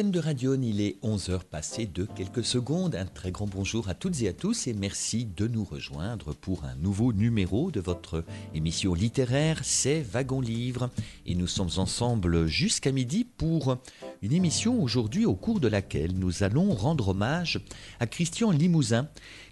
[0.00, 2.94] L'antenne de Radion, il est 11h passé de quelques secondes.
[2.94, 6.64] Un très grand bonjour à toutes et à tous et merci de nous rejoindre pour
[6.64, 8.24] un nouveau numéro de votre
[8.54, 10.88] émission littéraire, c'est Wagon Livre.
[11.26, 13.76] Et nous sommes ensemble jusqu'à midi pour
[14.22, 17.60] une émission aujourd'hui au cours de laquelle nous allons rendre hommage
[17.98, 19.06] à Christian Limousin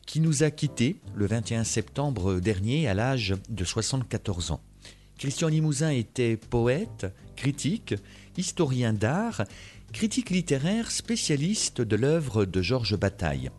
[0.07, 4.63] qui nous a quittés le 21 septembre dernier à l'âge de 74 ans.
[5.19, 7.95] Christian Limousin était poète, critique,
[8.39, 9.45] historien d'art
[9.93, 13.51] critique littéraire spécialiste de l'œuvre de Georges Bataille.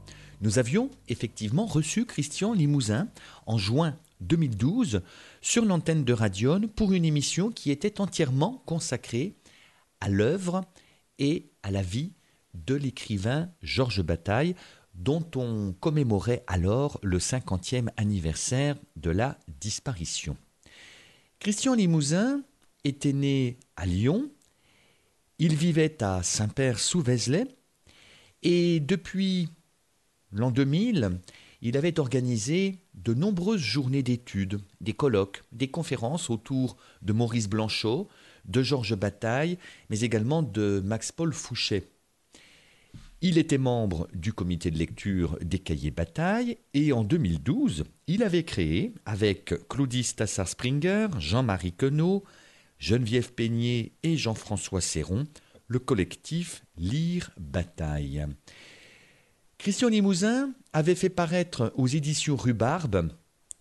[0.42, 3.10] Nous avions effectivement reçu Christian Limousin
[3.46, 5.02] en juin 2012
[5.42, 9.36] sur l'antenne de Radion pour une émission qui était entièrement consacrée
[10.00, 10.64] à l'œuvre
[11.18, 12.14] et à la vie
[12.54, 14.56] de l'écrivain Georges Bataille,
[14.96, 20.38] dont on commémorait alors le 50e anniversaire de la disparition.
[21.40, 22.44] Christian Limousin
[22.84, 24.30] était né à Lyon
[25.40, 27.48] il vivait à Saint-Père-sous-Vézelay
[28.44, 29.50] et depuis
[30.32, 31.20] l'an 2000,
[31.62, 38.08] il avait organisé de nombreuses journées d'études, des colloques, des conférences autour de Maurice Blanchot,
[38.46, 39.58] de Georges Bataille,
[39.90, 41.88] mais également de Max-Paul Fouché.
[43.22, 48.44] Il était membre du comité de lecture des cahiers Bataille et en 2012, il avait
[48.44, 52.24] créé, avec Claudie Tassar-Springer, Jean-Marie Queneau,
[52.80, 55.28] Geneviève Peigné et Jean-François Serron,
[55.68, 58.26] le collectif Lire Bataille.
[59.58, 63.12] Christian Limousin avait fait paraître aux éditions Rhubarbe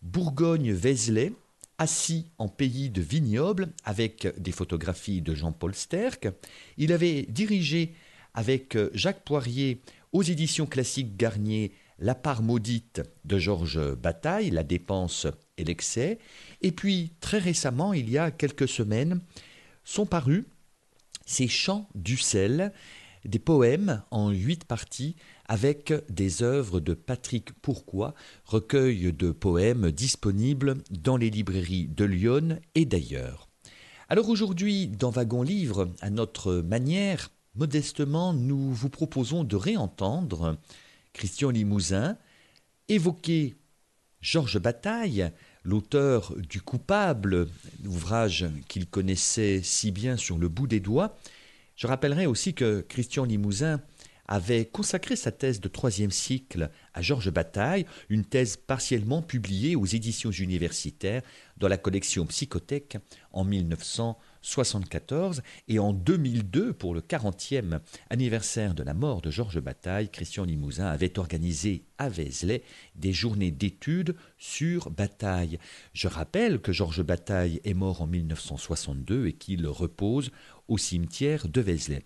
[0.03, 1.33] Bourgogne-Vézelay,
[1.79, 6.29] assis en pays de vignoble, avec des photographies de Jean-Paul Sterck.
[6.77, 7.95] Il avait dirigé
[8.35, 9.83] avec Jacques Poirier
[10.13, 15.27] aux éditions classiques Garnier La part maudite de Georges Bataille, La dépense
[15.57, 16.21] et l'excès.
[16.61, 19.21] Et puis, très récemment, il y a quelques semaines,
[19.85, 20.45] sont parus
[21.29, 22.73] ces chants du sel,
[23.25, 25.15] des poèmes en huit parties
[25.47, 28.15] avec des œuvres de Patrick Pourquoi,
[28.45, 33.49] recueil de poèmes disponibles dans les librairies de Lyon et d'ailleurs.
[34.09, 40.57] Alors aujourd'hui, dans Wagon Livre, à notre manière, modestement, nous vous proposons de réentendre
[41.13, 42.17] Christian Limousin
[42.89, 43.57] évoquer
[44.23, 45.31] Georges Bataille,
[45.65, 47.49] l'auteur du Coupable,
[47.85, 51.17] ouvrage qu'il connaissait si bien sur le bout des doigts.
[51.77, 53.81] Je rappellerai aussi que Christian Limousin
[54.29, 59.87] avait consacré sa thèse de troisième cycle à Georges Bataille, une thèse partiellement publiée aux
[59.87, 61.23] éditions universitaires
[61.57, 62.99] dans la collection Psychothèque
[63.33, 64.19] en 1900.
[64.43, 70.45] 74 et en 2002, pour le 40e anniversaire de la mort de Georges Bataille, Christian
[70.45, 72.63] Limousin avait organisé à Vézelay
[72.95, 75.59] des journées d'études sur Bataille.
[75.93, 80.31] Je rappelle que Georges Bataille est mort en 1962 et qu'il repose
[80.69, 82.05] au cimetière de Vézelay.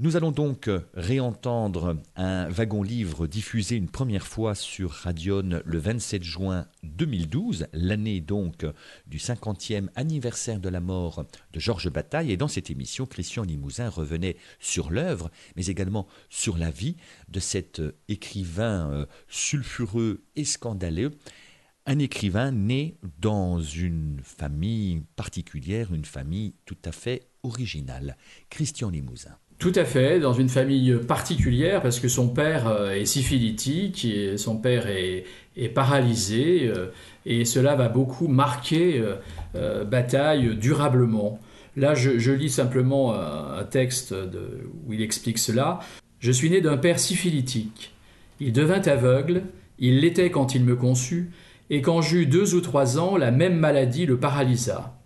[0.00, 6.66] Nous allons donc réentendre un wagon-livre diffusé une première fois sur Radion le 27 juin
[6.82, 8.66] 2012, l'année donc
[9.06, 12.32] du 50e anniversaire de la mort de Georges Bataille.
[12.32, 16.96] Et dans cette émission, Christian Limousin revenait sur l'œuvre, mais également sur la vie
[17.28, 21.12] de cet écrivain euh, sulfureux et scandaleux.
[21.86, 28.16] Un écrivain né dans une famille particulière, une famille tout à fait originale.
[28.50, 29.38] Christian Limousin.
[29.58, 34.06] Tout à fait, dans une famille particulière, parce que son père euh, est syphilitique,
[34.36, 35.24] son père est,
[35.68, 36.88] paralysé, euh,
[37.24, 39.02] et cela va beaucoup marquer
[39.54, 41.38] euh, Bataille durablement.
[41.76, 44.14] Là, je, lis simplement un texte
[44.86, 45.80] où il explique cela.
[46.20, 47.92] Je suis né d'un père syphilitique.
[48.38, 49.42] Il devint aveugle,
[49.80, 51.32] il l'était quand il me conçut,
[51.70, 54.96] et quand j'eus deux ou trois ans, la même maladie le paralysa.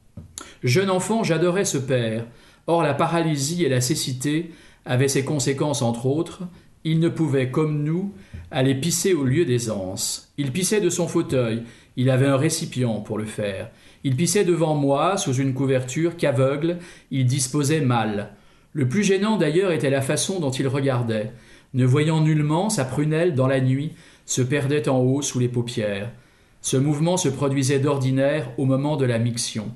[0.62, 2.26] Jeune enfant, j'adorais ce père,
[2.68, 4.52] Or la paralysie et la cécité
[4.84, 6.42] avaient ses conséquences entre autres.
[6.84, 8.12] Il ne pouvait, comme nous,
[8.50, 10.32] aller pisser au lieu des anses.
[10.36, 11.62] Il pissait de son fauteuil,
[11.96, 13.70] il avait un récipient pour le faire.
[14.04, 16.78] Il pissait devant moi, sous une couverture qu'aveugle,
[17.10, 18.34] il disposait mal.
[18.74, 21.32] Le plus gênant d'ailleurs était la façon dont il regardait.
[21.72, 23.92] Ne voyant nullement, sa prunelle, dans la nuit,
[24.26, 26.12] se perdait en haut sous les paupières.
[26.60, 29.72] Ce mouvement se produisait d'ordinaire au moment de la miction.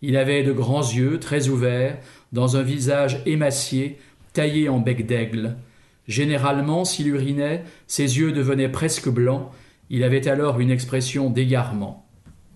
[0.00, 1.98] Il avait de grands yeux, très ouverts,
[2.32, 3.98] dans un visage émacié,
[4.32, 5.56] taillé en bec d'aigle.
[6.06, 9.50] Généralement, s'il urinait, ses yeux devenaient presque blancs,
[9.90, 12.06] il avait alors une expression d'égarement.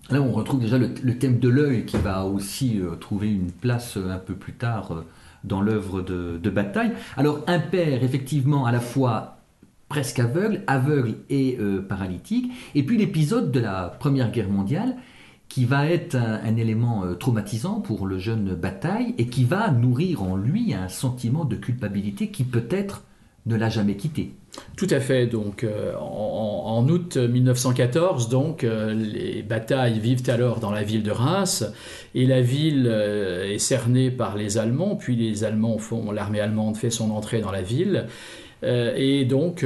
[0.09, 3.95] Là, on retrouve déjà le, thème de l'œil qui va aussi euh, trouver une place
[3.97, 5.05] euh, un peu plus tard euh,
[5.43, 6.91] dans l'œuvre de, de, Bataille.
[7.15, 9.37] Alors, un père, effectivement, à la fois
[9.87, 14.95] presque aveugle, aveugle et paralytique, et puis l'épisode de la Première Guerre mondiale
[15.53, 20.35] qui va être un, élément traumatisant pour le jeune Bataille et qui va nourrir en
[20.35, 23.03] lui un sentiment de culpabilité qui peut-être
[23.45, 24.33] ne l'a jamais quitté.
[24.75, 25.27] Tout à fait.
[25.27, 31.11] Donc, euh, en, août 1914, donc, euh, les batailles vivent alors dans la ville de
[31.11, 31.71] Reims,
[32.15, 34.95] et la ville euh, est cernée par les Allemands.
[34.95, 38.07] Puis les Allemands font, l'armée allemande fait son entrée dans la ville,
[38.63, 39.65] et donc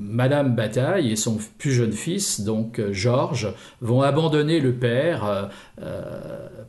[0.00, 5.50] Madame Bataille et son plus jeune fils, donc Georges, vont abandonner le père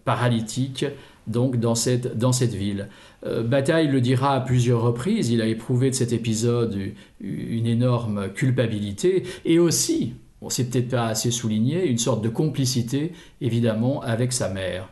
[0.06, 0.86] paralytique
[1.28, 2.88] donc dans cette, dans cette ville.
[3.26, 6.78] Euh, Bataille le dira à plusieurs reprises, il a éprouvé de cet épisode
[7.20, 13.12] une énorme culpabilité et aussi, bon, c'est peut-être pas assez souligné, une sorte de complicité
[13.42, 14.90] évidemment avec sa mère.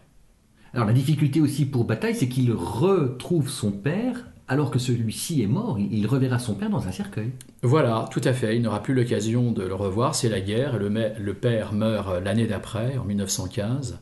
[0.73, 5.47] Alors la difficulté aussi pour Bataille, c'est qu'il retrouve son père alors que celui-ci est
[5.47, 7.31] mort, il reverra son père dans un cercueil.
[7.63, 11.33] Voilà, tout à fait, il n'aura plus l'occasion de le revoir, c'est la guerre, le,
[11.33, 13.99] père meurt l'année d'après, en 1915,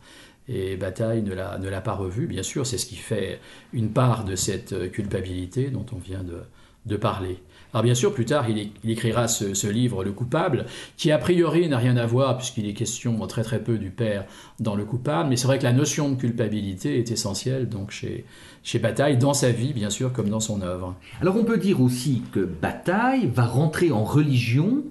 [0.50, 3.40] et Bataille ne l'a pas revu, bien sûr, c'est ce qui fait
[3.72, 7.40] une part de cette culpabilité dont on vient de, parler.
[7.74, 10.66] Alors bien sûr, plus tard, il, écrira ce, livre, Le coupable,
[10.98, 14.25] qui a priori n'a rien à voir, puisqu'il est question très très peu du père
[14.60, 18.25] dans Le coupable, mais c'est vrai que la notion de culpabilité est essentielle donc chez,
[18.63, 20.95] chez Bataille, dans sa vie, bien sûr, comme dans son œuvre.
[21.21, 24.83] Alors on peut dire aussi que Bataille va rentrer en religion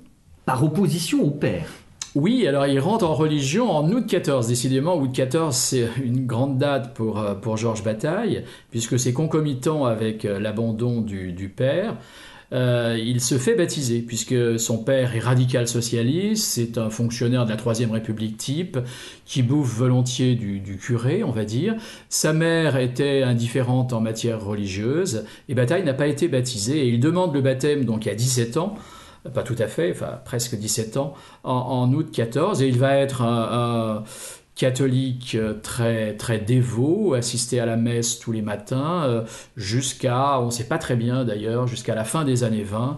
[0.45, 1.67] par opposition au père.
[2.15, 4.47] Oui, alors il rentre en religion en août 14.
[4.47, 9.87] Décidément, août 14, c'est une grande date pour, euh, pour Georges Bataille, puisque c'est concomitant
[9.87, 11.97] avec euh, l'abandon du, père.
[12.53, 17.51] Euh, il se fait baptiser, puisque son père est radical socialiste, c'est un fonctionnaire de
[17.51, 18.79] la Troisième République type,
[19.25, 21.77] qui bouffe volontiers du, du, curé, on va dire.
[22.11, 27.01] Sa mère était indifférente en matière religieuse, et Bataille n'a pas été baptisé, et il
[27.01, 28.77] demande le baptême donc à 17 ans,
[29.31, 31.15] pas tout à fait, enfin presque 17 ans,
[31.45, 34.05] en, août 14, et il va être un,
[34.63, 39.25] catholique très très dévot, assister à la messe tous les matins, euh,
[39.57, 42.97] jusqu'à, on ne sait pas très bien d'ailleurs, jusqu'à la fin des années 20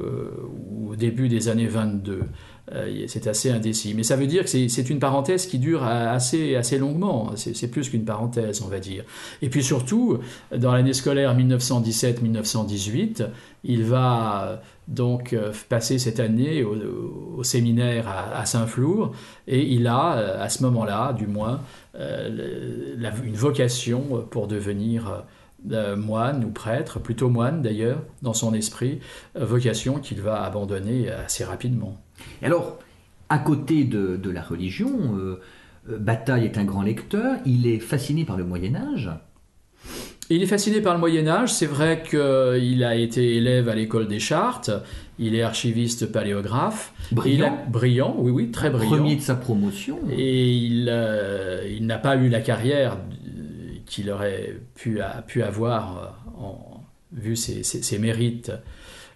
[0.00, 0.30] euh,
[0.70, 2.22] ou au début des années 22.
[2.70, 3.92] Euh, c'est assez indécis.
[3.94, 7.32] Mais ça veut dire que c'est une parenthèse qui dure assez, assez longuement.
[7.34, 9.04] C'est plus qu'une parenthèse, on va dire.
[9.42, 10.18] Et puis surtout,
[10.56, 13.26] dans l'année scolaire 1917-1918,
[13.64, 19.12] il va donc euh, passer cette année au, séminaire à, Saint-Flour
[19.48, 21.62] et il a, euh, à ce moment-là, du moins,
[21.94, 25.24] une vocation pour devenir
[25.96, 29.00] moine ou prêtre, plutôt moine d'ailleurs, dans son esprit,
[29.34, 32.01] vocation qu'il va abandonner assez rapidement.
[32.42, 32.78] Alors,
[33.28, 35.40] à côté de, la religion, euh,
[35.88, 39.10] euh, Bataille est un grand lecteur, il est fasciné par le Moyen Âge.
[40.30, 44.06] Il est fasciné par le Moyen Âge, c'est vrai qu'il a été élève à l'école
[44.06, 44.70] des Chartes,
[45.18, 46.92] il est archiviste paléographe.
[47.10, 47.64] Brillant.
[47.68, 48.90] brillant, oui, oui, très brillant.
[48.90, 49.98] Premier de sa promotion.
[50.10, 52.98] Et il, euh, il n'a pas eu la carrière
[53.86, 56.82] qu'il aurait pu, pu avoir en,
[57.12, 58.52] vu ses, ses mérites,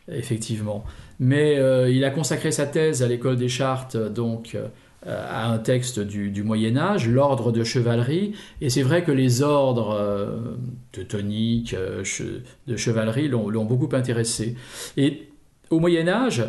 [0.09, 0.85] effectivement.
[1.19, 4.69] Mais euh, il a consacré sa thèse à l'école des Chartes, donc euh,
[5.07, 8.35] à un texte du, Moyen Âge, l'ordre de chevalerie.
[8.61, 10.57] Et c'est vrai que les ordres euh,
[10.93, 14.57] teutoniques, de chevalerie l'ont beaucoup intéressé.
[14.97, 15.29] Et
[15.71, 16.45] au Moyen Âge,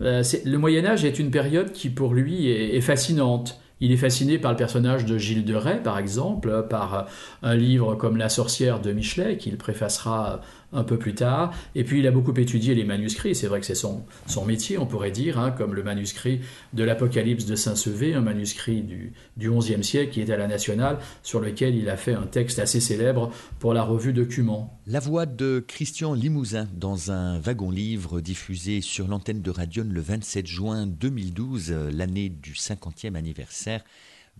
[0.00, 3.60] le Moyen Âge est une période qui pour lui est fascinante.
[3.80, 7.06] Il est fasciné par le personnage de Gilles de Rais, par exemple, par
[7.42, 10.40] un livre comme La sorcière de Michelet, qu'il préfacera
[10.72, 11.54] un peu plus tard.
[11.74, 14.78] Et puis il a beaucoup étudié les manuscrits, c'est vrai que c'est son, son métier,
[14.78, 16.40] on pourrait dire, hein, comme le manuscrit
[16.72, 20.98] de l'Apocalypse de Saint-Sevé, un manuscrit du, du XIe siècle qui est à la Nationale,
[21.22, 24.78] sur lequel il a fait un texte assez célèbre pour la revue Document.
[24.86, 30.46] La voix de Christian Limousin dans un wagon-livre diffusé sur l'antenne de Radion le 27
[30.46, 33.84] juin 2012, l'année du 50e anniversaire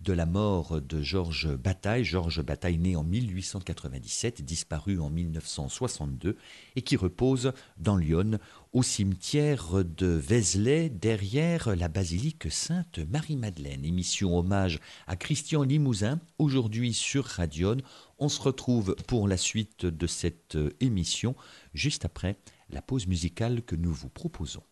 [0.03, 6.37] de la mort de Georges Bataille, Georges Bataille né en 1897, disparu en 1962,
[6.75, 8.39] et qui repose dans Lyon,
[8.71, 13.83] au cimetière de Vézelay, derrière la basilique Sainte-Marie-Madeleine.
[13.83, 17.77] Émission hommage à Christian Limousin, aujourd'hui sur Radion.
[18.19, 21.35] On se retrouve pour la suite de cette émission,
[21.73, 22.37] juste après
[22.69, 24.63] la pause musicale que nous vous proposons.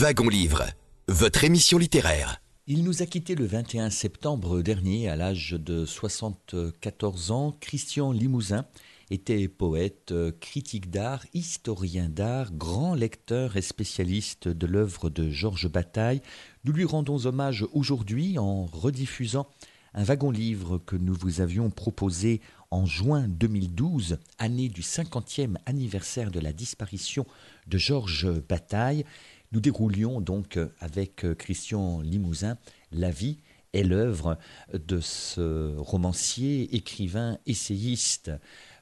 [0.00, 0.64] Wagon Livre,
[1.08, 2.40] votre émission littéraire.
[2.66, 7.54] Il nous a quitté le 21 septembre dernier à l'âge de 74 ans.
[7.60, 8.64] Christian Limousin
[9.10, 16.22] était poète, critique d'art, historien d'art, grand lecteur et spécialiste de l'œuvre de Georges Bataille.
[16.64, 19.50] Nous lui rendons hommage aujourd'hui en rediffusant
[19.92, 22.40] un wagon-livre que nous vous avions proposé
[22.70, 27.26] en juin 2012, année du 50e anniversaire de la disparition
[27.66, 29.04] de Georges Bataille.
[29.52, 32.56] Nous déroulions donc euh, avec euh, Christian Limousin
[32.92, 33.38] la vie
[33.72, 34.38] et l'œuvre
[34.72, 38.30] de ce romancier, écrivain, essayiste,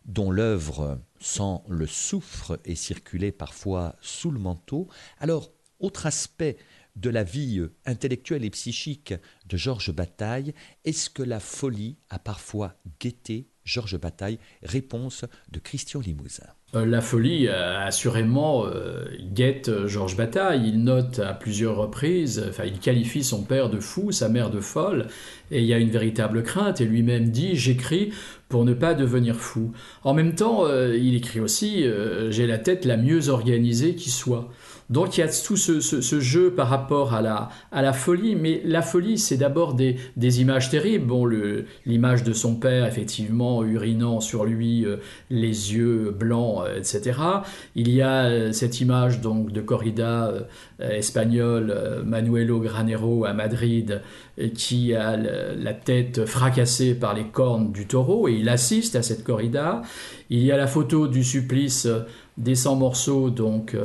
[0.05, 4.89] dont l'œuvre, sans le souffre et circulait parfois sous le manteau.
[5.19, 6.59] Alors, autre aspect
[6.97, 9.15] de la vie euh, intellectuelle et psychique
[9.47, 10.53] de Georges Bataille,
[10.85, 14.39] est-ce que la folie a parfois guetté Georges Bataille?
[14.63, 16.58] Réponse de Christian Limousin.
[16.75, 20.69] Euh, la folie, assurément, euh, guette Georges Bataille.
[20.69, 24.61] Il note à plusieurs reprises, enfin, il qualifie son père de fou, sa mère de
[24.61, 25.07] folle,
[25.51, 28.13] et il y a une véritable crainte, et lui-même dit J'écris
[28.51, 29.73] pour ne pas devenir fou.
[30.05, 31.87] En même temps, euh, il écrit aussi
[32.29, 34.51] J'ai la tête la mieux organisée qui soit.
[34.91, 39.19] Donc il y a tout ce, jeu par rapport à la, folie, mais la folie,
[39.19, 41.07] c'est d'abord des, des, images terribles.
[41.07, 41.29] Bon,
[41.85, 44.97] l'image de son père, effectivement, urinant sur lui, euh,
[45.29, 47.19] les yeux blancs, euh, etc.
[47.75, 50.33] Il y a euh, cette image donc de corrida
[50.81, 54.01] espagnole, Manuelo Granero à Madrid,
[54.55, 59.25] qui a la tête fracassée par les cornes du taureau, et il assiste à cette
[59.25, 59.83] corrida.
[60.31, 61.89] Il y a la photo du supplice
[62.37, 63.77] des 100 morceaux, donc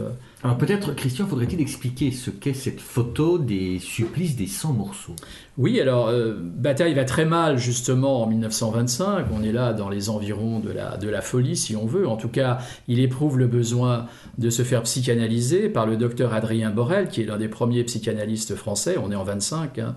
[0.43, 5.15] alors peut-être, Christian, faudrait-il expliquer ce qu'est cette photo des supplices des 100 morceaux?
[5.57, 10.09] Oui, alors euh, Bataille va très mal justement en 1925, on est là dans les
[10.09, 12.57] environs de la, de la folie si on veut, en tout cas
[12.89, 14.07] il éprouve le besoin
[14.37, 18.55] de se faire psychanalyser par le docteur Adrien Borel, qui est l'un des premiers psychanalystes
[18.55, 19.95] français, on est en 25, hein.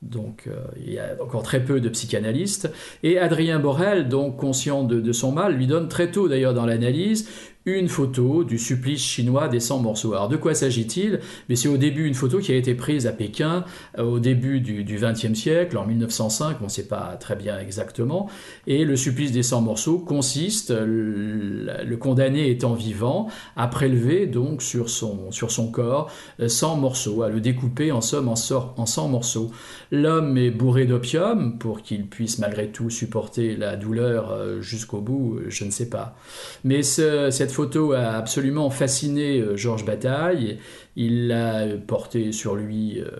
[0.00, 0.56] donc euh,
[0.86, 2.70] il y a encore très peu de psychanalystes.
[3.02, 6.64] Et Adrien Borel, donc conscient de, de son mal, lui donne très tôt d'ailleurs dans
[6.64, 7.28] l'analyse
[7.64, 10.14] une photo du supplice chinois des 100 morceaux.
[10.14, 11.20] Alors de quoi s'agit-il?
[11.48, 13.64] Mais c'est au début une photo qui a été prise à Pékin
[13.98, 18.28] euh, au début du XXe siècle, en 1905, on ne sait pas très bien exactement.
[18.66, 24.90] Et le supplice des 100 morceaux consiste, le, condamné étant vivant, à prélever donc sur
[24.90, 26.10] son, sur son corps
[26.44, 28.34] 100 euh, morceaux, à le découper en somme en,
[28.76, 29.50] en 100 morceaux.
[29.92, 35.40] L'homme est bourré d'opium pour qu'il puisse malgré tout supporter la douleur euh, jusqu'au bout,
[35.48, 36.16] je ne sais pas.
[36.64, 40.58] Mais cette photo a absolument fasciné euh, Georges Bataille.
[40.96, 43.10] Il l'a porté sur lui euh,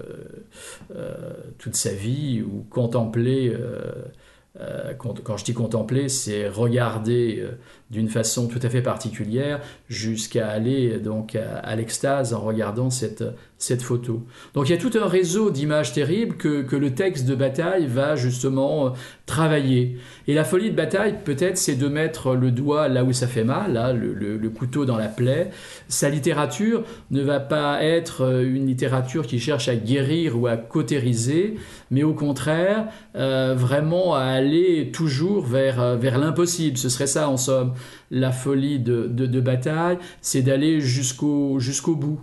[0.95, 3.57] euh, toute sa vie ou contemplé.
[4.99, 7.47] quand, je dis contempler, c'est regarder
[7.93, 13.23] d'une façon tout à fait particulière jusqu'à aller donc à, l'extase en regardant cette,
[13.59, 14.23] cette photo.
[14.55, 17.87] Donc il y a tout un réseau d'images terribles que, que, le texte de bataille
[17.87, 18.95] va justement
[19.27, 19.99] travailler.
[20.27, 23.45] Et la folie de bataille, peut-être, c'est de mettre le doigt là où ça fait
[23.45, 25.51] mal, là, le, le, couteau dans la plaie.
[25.89, 31.57] Sa littérature ne va pas être une littérature qui cherche à guérir ou à cautériser,
[31.91, 36.79] mais au contraire, euh, vraiment à aller toujours vers, vers l'impossible.
[36.79, 37.75] Ce serait ça, en somme
[38.11, 42.21] la folie de, bataille, c'est d'aller jusqu'au jusqu'au bout.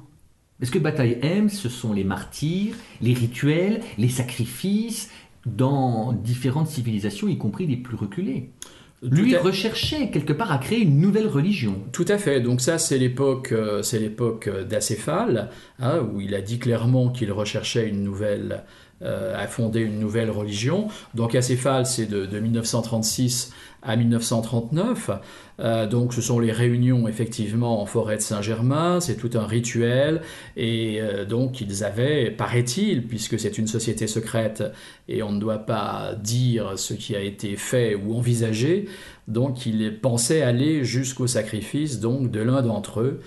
[0.62, 5.10] Ce que Bataille aime, ce sont les martyrs, les rituels, les sacrifices
[5.46, 8.50] dans différentes civilisations, y compris les plus reculées.
[9.02, 11.76] Lui recherchait quelque part à créer une nouvelle religion.
[11.94, 12.42] Tout à fait.
[12.42, 15.50] Donc ça, c'est l'époque, euh, c'est l'époque d'Acéphale,
[15.80, 18.66] hein, où il a dit clairement qu'il recherchait une nouvelle,
[19.02, 20.90] euh, à fonder une nouvelle religion.
[21.14, 25.12] Donc Acéphale, c'est de, de 1936 à 1939.
[25.62, 30.22] Euh, donc ce sont les réunions effectivement en forêt de Saint-Germain, c'est tout un rituel
[30.58, 34.64] et euh, donc ils avaient, paraît-il, puisque c'est une société secrète
[35.08, 38.90] et on ne doit pas dire ce qui a été fait ou envisagé,
[39.30, 43.22] donc ils pensaient aller jusqu'au sacrifice donc de l'un d'entre eux.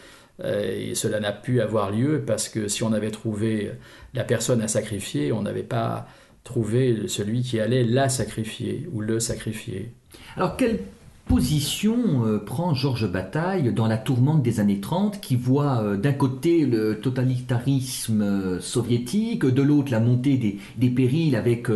[0.44, 3.70] Et cela n'a pu avoir lieu parce que si on avait trouvé
[4.14, 6.06] la personne à sacrifier, on n'avait pas
[6.44, 9.92] trouvé celui qui allait la sacrifier ou le sacrifier.
[10.36, 10.80] Alors, quelle
[11.26, 16.12] position euh, prend Georges Bataille dans la tourmente des années 30 qui voit euh, d'un
[16.12, 20.36] côté le totalitarisme euh, soviétique, de l'autre la montée
[20.76, 21.68] des, périls avec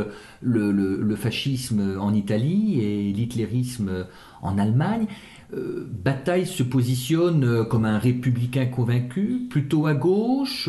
[0.43, 4.07] le, fascisme en Italie et l'hitlérisme
[4.43, 5.07] en Allemagne
[6.05, 10.69] Bataille se positionne comme un républicain convaincu, plutôt à gauche?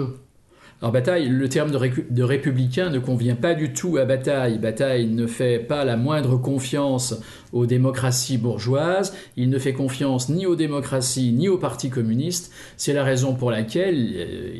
[0.79, 4.59] Alors Bataille, le terme de, républicain ne convient pas du tout à Bataille.
[4.59, 7.19] Bataille ne fait pas la moindre confiance
[7.51, 12.53] aux démocraties bourgeoises, il ne fait confiance ni aux démocraties ni au Parti communiste.
[12.77, 14.53] C'est la raison pour laquelle euh,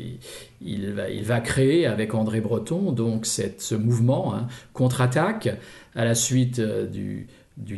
[0.60, 0.90] il,
[1.22, 5.56] va, créer avec André Breton donc ce mouvement hein, contre-attaque
[5.94, 7.28] à la suite euh, du,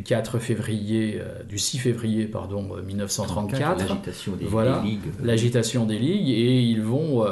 [0.03, 3.81] 4 février, euh, du 6 février pardon 1934.
[3.81, 5.11] L'agitation des, voilà, ligues.
[5.23, 7.23] L'agitation des ligues et ils vont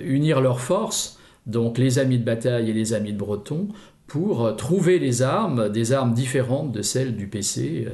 [0.00, 3.68] unir leurs forces, donc les amis de bataille et les amis de Breton,
[4.08, 7.88] pour trouver les armes, des armes différentes de celles du PC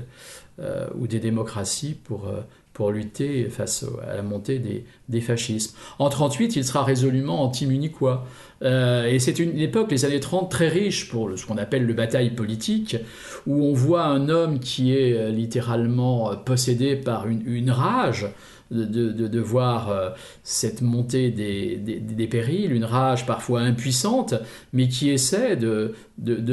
[0.60, 2.40] euh, ou des démocraties pour, euh,
[2.72, 5.76] pour lutter face à la montée des, des fascismes.
[5.98, 8.24] En 1938, il sera résolument anti-munichois.
[8.62, 12.30] et c'est une époque, les années 30, très riche pour ce qu'on appelle le bataille
[12.30, 12.96] politique,
[13.48, 18.28] où on voit un homme qui est littéralement possédé par une, une rage,
[18.70, 20.10] de, voir euh,
[20.42, 24.34] cette montée des, périls, une rage parfois impuissante,
[24.72, 25.94] mais qui essaie de,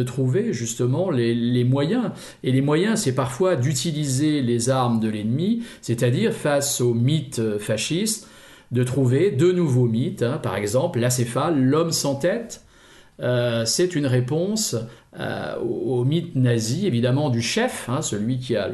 [0.04, 2.12] trouver justement les, moyens.
[2.44, 8.28] Et les moyens, c'est parfois d'utiliser les armes de l'ennemi, c'est-à-dire face aux mythes fascistes,
[8.72, 10.40] de trouver de nouveaux mythes, hein.
[10.42, 12.62] par exemple l'acéphale, l'homme sans tête.
[13.20, 14.76] Euh, c'est une réponse
[15.20, 18.70] euh, au, mythe nazi, évidemment, du chef, hein, celui qui a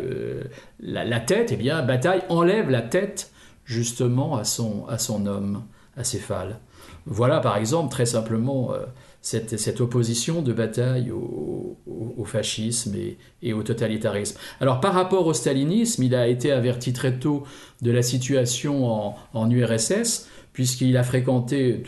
[0.80, 3.32] la, tête, eh bien, Bataille enlève la tête
[3.66, 5.64] justement à son, à son homme
[5.98, 6.60] acéphale.
[7.06, 8.80] Voilà par exemple très simplement euh,
[9.22, 11.78] cette, cette, opposition de bataille au,
[12.26, 14.38] fascisme et, et, au totalitarisme.
[14.60, 17.44] Alors par rapport au stalinisme, il a été averti très tôt
[17.82, 21.84] de la situation en URSS, puisqu'il a fréquenté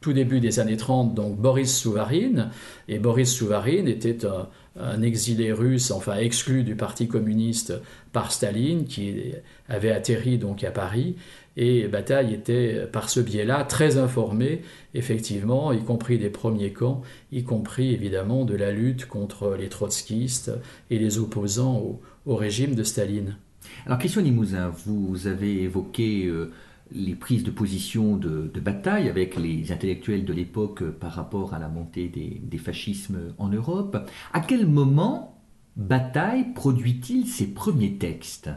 [0.00, 2.48] tout, début des années 30 donc Boris Souvarine,
[2.88, 4.20] et Boris Souvarine était
[4.80, 7.74] un, exilé russe, enfin exclu du Parti communiste
[8.14, 9.34] par Staline, qui
[9.68, 11.16] avait atterri donc à Paris.
[11.58, 14.62] Et Bataille était, par ce biais-là, très informé,
[14.94, 20.50] effectivement, y compris des premiers camps, y compris évidemment de la lutte contre les trotskistes
[20.88, 23.36] et les opposants au, régime de Staline.
[23.84, 26.50] Alors, Christian Limousin, vous avez évoqué euh,
[26.94, 31.68] les prises de position de, bataille avec les intellectuels de l'époque par rapport à la
[31.68, 34.08] montée des, fascismes en Europe.
[34.32, 35.30] À quel moment
[35.76, 38.48] Bataille produit-il ses premiers textes?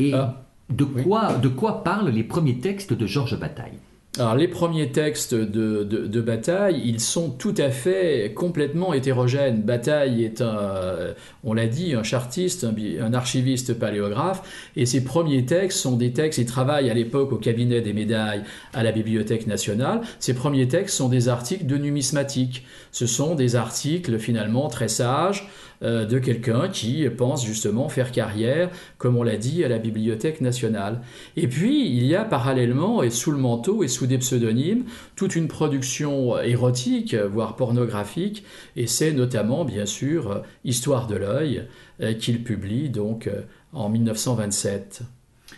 [0.00, 3.78] Et ah, de, quoi, de quoi parlent les premiers textes de Georges Bataille?
[4.18, 9.62] Alors les premiers textes de, Bataille, ils sont tout à fait complètement hétérogènes.
[9.62, 15.78] Bataille est un, on l'a dit, un chartiste, un, archiviste paléographe, et ses premiers textes
[15.78, 20.00] sont des textes, il travaille à l'époque au cabinet des médailles à la Bibliothèque nationale,
[20.18, 22.64] ses premiers textes sont des articles de numismatique.
[22.92, 25.48] Ce sont des articles finalement très sages,
[25.82, 31.02] de quelqu'un qui pense justement faire carrière, comme on l'a dit, à la Bibliothèque nationale.
[31.36, 34.84] Et puis, il y a parallèlement, et sous le manteau et sous des pseudonymes,
[35.16, 38.44] toute une production érotique, voire pornographique,
[38.76, 41.64] et c'est notamment, bien sûr, Histoire de l'œil,
[42.00, 45.02] euh, qu'il publie donc euh, en 1927.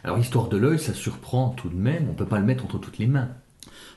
[0.04, 2.64] Alors, Histoire de l'œil, ça surprend tout de même, on ne peut pas le mettre
[2.64, 3.28] entre toutes les mains.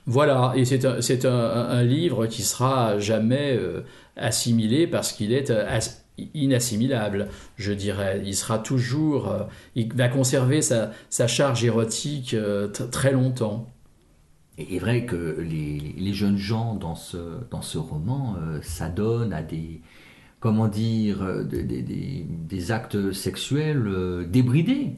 [0.07, 3.59] Voilà, et c'est un, livre qui sera jamais
[4.15, 5.51] assimilé parce qu'il est
[6.33, 8.21] inassimilable, je dirais.
[8.25, 9.43] Il sera toujours, euh,
[9.75, 10.91] il va conserver sa,
[11.27, 13.67] charge érotique euh, très longtemps.
[14.57, 17.17] Il est vrai que les, jeunes gens dans ce,
[17.49, 19.81] dans ce roman euh, s'adonnent à des,
[20.41, 24.93] comment dire, euh, des, actes sexuels euh, débridés.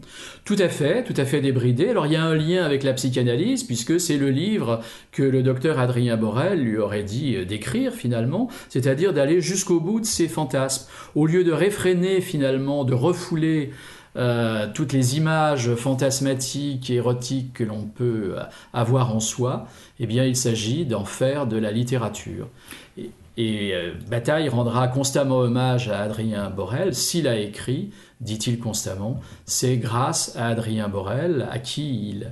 [0.45, 1.89] Tout à fait, tout à fait débridés.
[1.89, 4.79] Alors il y a un lien avec la psychanalyse, puisque c'est le livre
[5.11, 9.99] que le docteur Adrien Borel lui aurait dit euh, d'écrire finalement, c'est-à-dire d'aller jusqu'au bout
[9.99, 10.87] de ses fantasmes.
[11.13, 13.71] Au lieu de réfréner finalement, de refouler
[14.75, 18.35] toutes les images fantasmatiques et érotiques que l'on peut
[18.71, 19.65] avoir en soi,
[19.99, 22.47] eh bien il s'agit d'en faire de la littérature.
[23.37, 26.93] Et euh, Bataille rendra constamment hommage à Adrien Borel.
[26.93, 27.91] S'il a écrit,
[28.21, 32.31] dit-il constamment, c'est grâce à Adrien Borel à qui il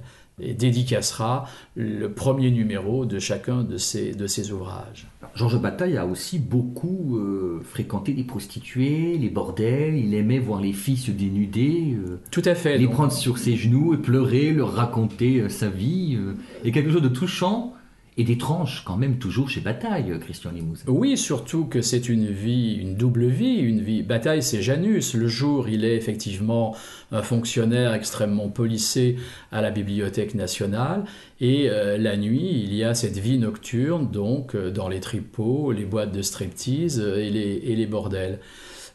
[0.56, 5.08] dédicacera le premier numéro de chacun de ses, de ses ouvrages.
[5.36, 10.74] Georges Bataille a aussi beaucoup euh, fréquenté des prostituées, les bordels, il aimait voir les
[10.74, 11.96] filles se dénuder.
[11.96, 12.78] Euh, Tout à fait.
[12.78, 16.18] Les prendre sur ses genoux et pleurer, leur raconter sa vie.
[16.64, 17.74] et quelque chose de touchant
[18.18, 20.84] et d'étrange quand même toujours chez Bataille, Christian Limousin.
[20.88, 24.04] Oui, surtout que c'est une vie, une double vie, une vie.
[24.04, 25.14] Bataille, c'est Janus.
[25.14, 26.76] Le jour, il est effectivement
[27.14, 29.18] un fonctionnaire extrêmement policé
[29.52, 31.06] à la Bibliothèque nationale,
[31.40, 35.72] et euh, la nuit, il y a cette vie nocturne, donc euh, dans les tripots,
[35.72, 38.40] les boîtes de striptease euh, et les, et les bordels.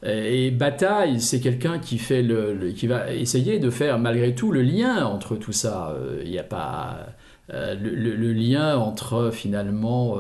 [0.05, 4.63] et Bataille, c'est quelqu'un qui fait le, qui va essayer de faire malgré tout le
[4.63, 5.97] lien entre tout ça.
[6.23, 7.17] Il n'y a pas
[7.49, 10.19] le, lien entre finalement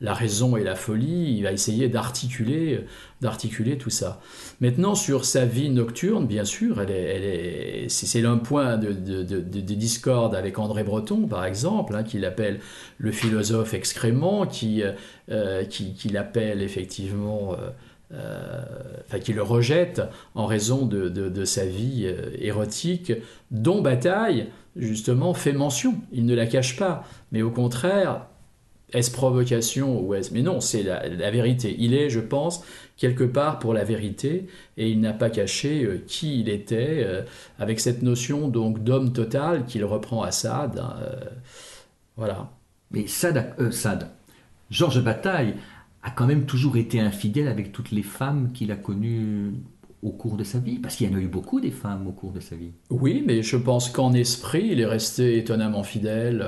[0.00, 1.36] la raison et la folie.
[1.36, 2.84] Il va essayer d'articuler,
[3.20, 4.20] d'articuler tout ça.
[4.60, 9.40] Maintenant, sur sa vie nocturne, bien sûr, elle est, c'est l'un point de, de,
[9.74, 12.60] discorde avec André Breton, par exemple, hein, qu'il appelle
[12.98, 14.82] le philosophe excrément, qui,
[15.30, 17.52] euh, qui, l'appelle effectivement.
[17.52, 17.70] Euh,
[18.14, 18.62] euh,
[19.08, 20.00] enfin, qui le rejette
[20.36, 22.08] en raison de, sa vie
[22.38, 23.12] érotique,
[23.50, 25.94] dont Bataille, justement, fait mention.
[26.12, 28.26] Il ne la cache pas, mais au contraire,
[28.92, 30.32] est-ce provocation ou est-ce...
[30.32, 31.74] Mais non, c'est la, vérité.
[31.78, 32.64] Il est, je pense,
[32.96, 37.22] quelque part pour la vérité et il n'a pas caché euh, qui il était euh,
[37.58, 40.78] avec cette notion donc d'homme total qu'il reprend à Sade.
[40.78, 41.24] Hein, euh,
[42.16, 42.50] voilà.
[42.92, 44.08] Mais Sade, Sade,
[44.70, 45.54] Georges Bataille
[46.04, 49.54] a quand même toujours été infidèle avec toutes les femmes qu'il a connues
[50.02, 52.12] au cours de sa vie Parce qu'il y en a eu beaucoup des femmes au
[52.12, 52.72] cours de sa vie.
[52.90, 56.42] Oui, mais je pense qu'en esprit, il est resté étonnamment fidèle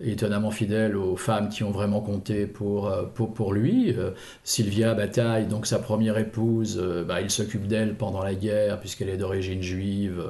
[0.00, 3.94] étonnamment fidèle aux femmes qui ont vraiment compté pour, euh, pour, lui.
[3.96, 4.10] Euh,
[4.44, 9.10] Sylvia Bataille, donc sa première épouse, euh, bah, il s'occupe d'elle pendant la guerre puisqu'elle
[9.10, 10.22] est d'origine juive.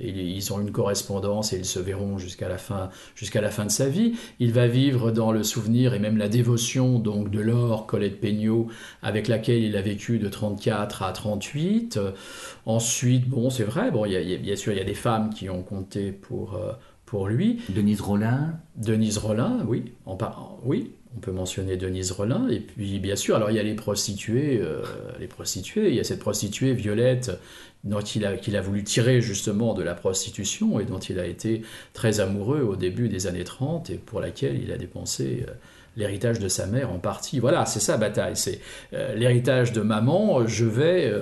[0.00, 3.70] Ils ont une correspondance et ils se verront jusqu'à la fin jusqu'à la fin de
[3.70, 4.14] sa vie.
[4.38, 8.68] Il va vivre dans le souvenir et même la dévotion donc de Laure Colette Peignot
[9.02, 11.98] avec laquelle il a vécu de 34 à 38.
[12.66, 15.30] ensuite, bon, c'est vrai, bon, il y a, bien sûr il y a des femmes
[15.30, 16.58] qui ont compté pour
[17.10, 17.60] pour lui.
[17.68, 19.92] Denise Rollin Denise Rollin, oui.
[20.06, 20.16] On
[20.62, 22.48] oui, on peut mentionner Denise Rollin.
[22.48, 24.60] Et puis, bien sûr, alors il y a les prostituées.
[24.62, 24.82] Euh,
[25.18, 25.88] les prostituées.
[25.88, 27.32] Il y a cette prostituée, Violette,
[27.82, 31.26] dont il a, qu'il a voulu tirer justement de la prostitution et dont il a
[31.26, 31.62] été
[31.94, 35.44] très amoureux au début des années 30 et pour laquelle il a dépensé...
[35.48, 35.52] Euh,
[35.96, 37.40] l'héritage de sa mère en partie.
[37.40, 38.36] Voilà, c'est ça bataille.
[38.36, 38.60] C'est
[38.94, 41.12] euh, l'héritage de maman, je vais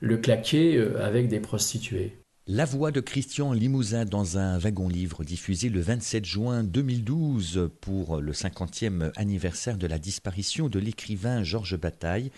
[0.00, 2.17] le claquer avec des prostituées.
[2.50, 8.32] La voix de Christian Limousin dans un wagon-livre diffusé le 27 juin 2012 pour le
[8.32, 12.30] 50e anniversaire de la disparition de l'écrivain Georges Bataille.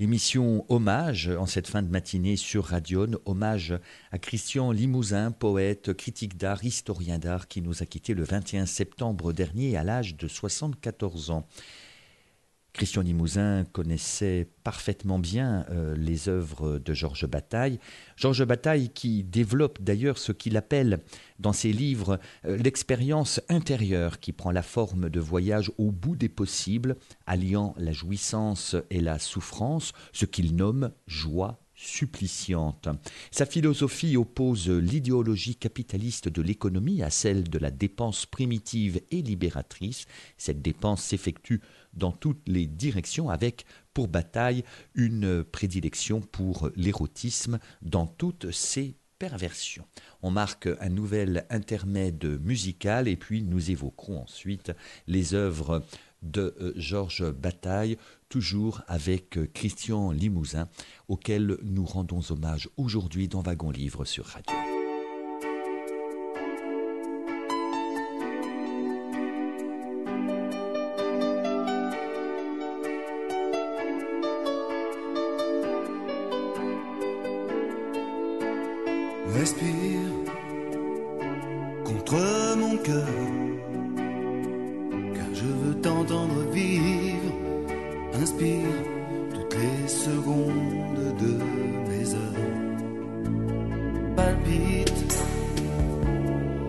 [0.00, 3.78] Émission hommage en cette fin de matinée sur Radion, hommage
[4.12, 9.34] à Christian Limousin, poète, critique d'art, historien d'art qui nous a quittés le 21 septembre
[9.34, 11.46] dernier à l'âge de 74 ans.
[12.78, 17.80] Christian Limousin connaissait parfaitement bien euh, les œuvres de Georges Bataille.
[18.14, 21.00] Georges Bataille qui développe d'ailleurs ce qu'il appelle
[21.40, 26.28] dans ses livres euh, l'expérience intérieure qui prend la forme de voyage au bout des
[26.28, 26.94] possibles,
[27.26, 32.88] alliant la jouissance et la souffrance, ce qu'il nomme joie suppliciante.
[33.30, 40.06] Sa philosophie oppose l'idéologie capitaliste de l'économie à celle de la dépense primitive et libératrice.
[40.36, 41.60] Cette dépense s'effectue
[41.94, 49.84] dans toutes les directions avec pour bataille une prédilection pour l'érotisme dans toutes ses perversions.
[50.22, 54.72] On marque un nouvel intermède musical et puis nous évoquerons ensuite
[55.06, 55.84] les œuvres
[56.22, 57.96] de euh, Georges Bataille,
[58.28, 60.68] toujours avec euh, Christian Limousin,
[61.06, 64.77] auquel nous rendons hommage aujourd'hui dans Wagon Livre sur Radio.
[79.38, 80.10] Respire
[81.84, 83.06] contre mon cœur,
[85.14, 87.32] car je veux t'entendre vivre.
[88.20, 88.74] Inspire
[89.32, 91.32] toutes les secondes de
[91.88, 92.48] mes heures.
[94.16, 95.22] Palpite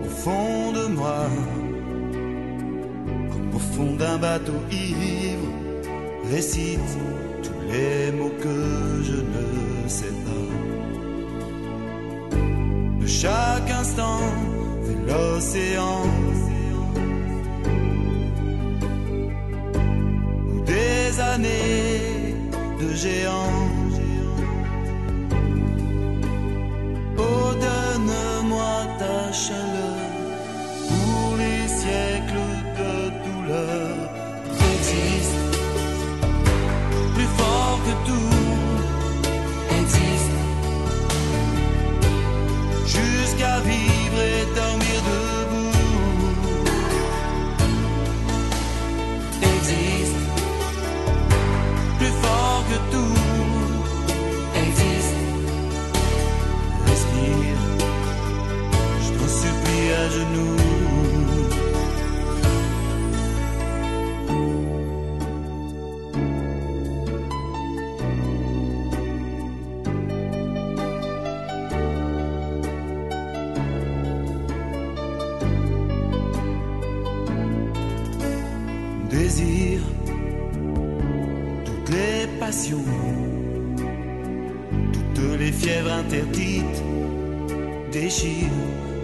[0.05, 1.25] au fond de moi,
[3.31, 5.49] comme au fond d'un bateau ivre.
[6.31, 6.91] Récite
[7.41, 10.18] tous les mots que je ne sais pas
[23.03, 23.58] de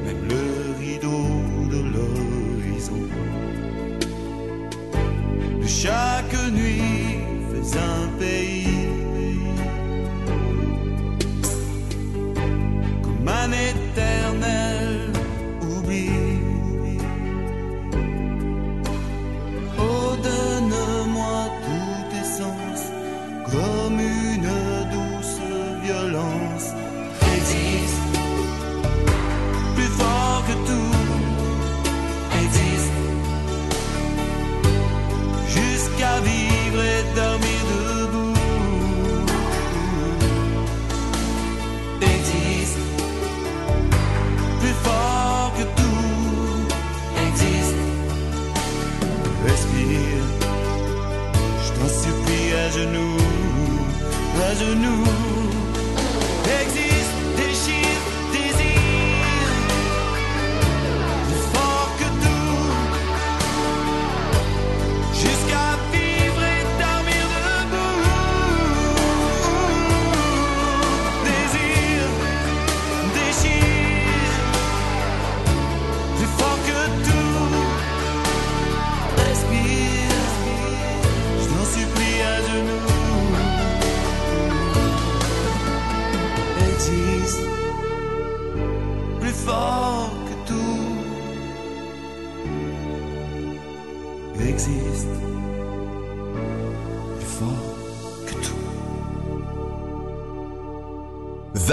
[0.06, 0.44] même le
[0.80, 1.26] rideau
[1.72, 3.04] de l'horizon.
[5.66, 7.20] Chaque nuit
[7.52, 7.78] fais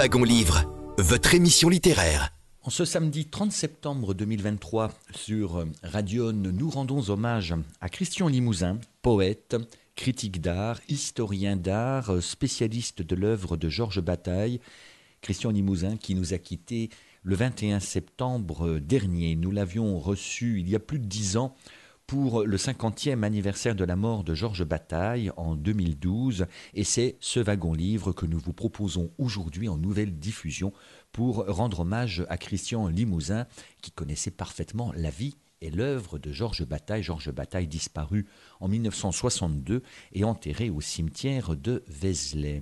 [0.03, 0.65] Wagon Livre,
[0.97, 2.31] votre émission littéraire.
[2.61, 9.55] En ce samedi 30 septembre 2023, sur Radion, nous rendons hommage à Christian Limousin, poète,
[9.95, 14.59] critique d'art, historien d'art, spécialiste de l'œuvre de Georges Bataille.
[15.21, 16.89] Christian Limousin qui nous a quittés
[17.23, 19.37] le 21 septembre dernier.
[19.37, 21.55] Nous l'avions reçu il y a plus de dix ans
[22.13, 26.45] pour le 50e anniversaire de la mort de Georges Bataille en 2012
[26.75, 30.73] et c'est ce wagon livre que nous vous proposons aujourd'hui en nouvelle diffusion
[31.11, 33.47] pour rendre hommage à Christian Limousin
[33.81, 37.01] qui connaissait parfaitement la vie et l'œuvre de Georges Bataille.
[37.01, 38.27] Georges Bataille disparu
[38.59, 42.61] en 1962 et enterré au cimetière de Vézelay.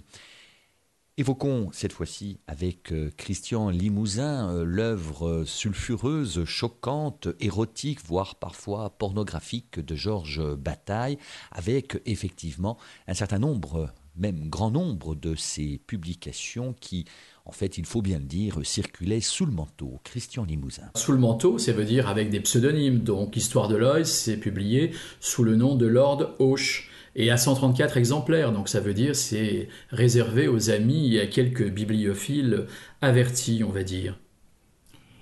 [1.21, 8.89] Évoquons cette fois-ci avec euh, Christian Limousin euh, l'œuvre euh, sulfureuse, choquante, érotique, voire parfois
[8.89, 11.19] pornographique de Georges Bataille,
[11.51, 17.05] avec effectivement un certain nombre, même grand nombre de ses publications qui,
[17.45, 19.99] en fait, il faut bien le dire, circulaient sous le manteau.
[20.03, 20.89] Christian Limousin.
[20.95, 23.01] Sous le manteau, ça veut dire avec des pseudonymes.
[23.01, 27.97] Donc Histoire de l'œil, c'est publié sous le nom de Lord Hoche et à 134
[27.97, 28.51] exemplaires.
[28.51, 32.65] Donc ça veut dire c'est réservé aux amis et à quelques bibliophiles
[33.01, 34.19] avertis, on va dire.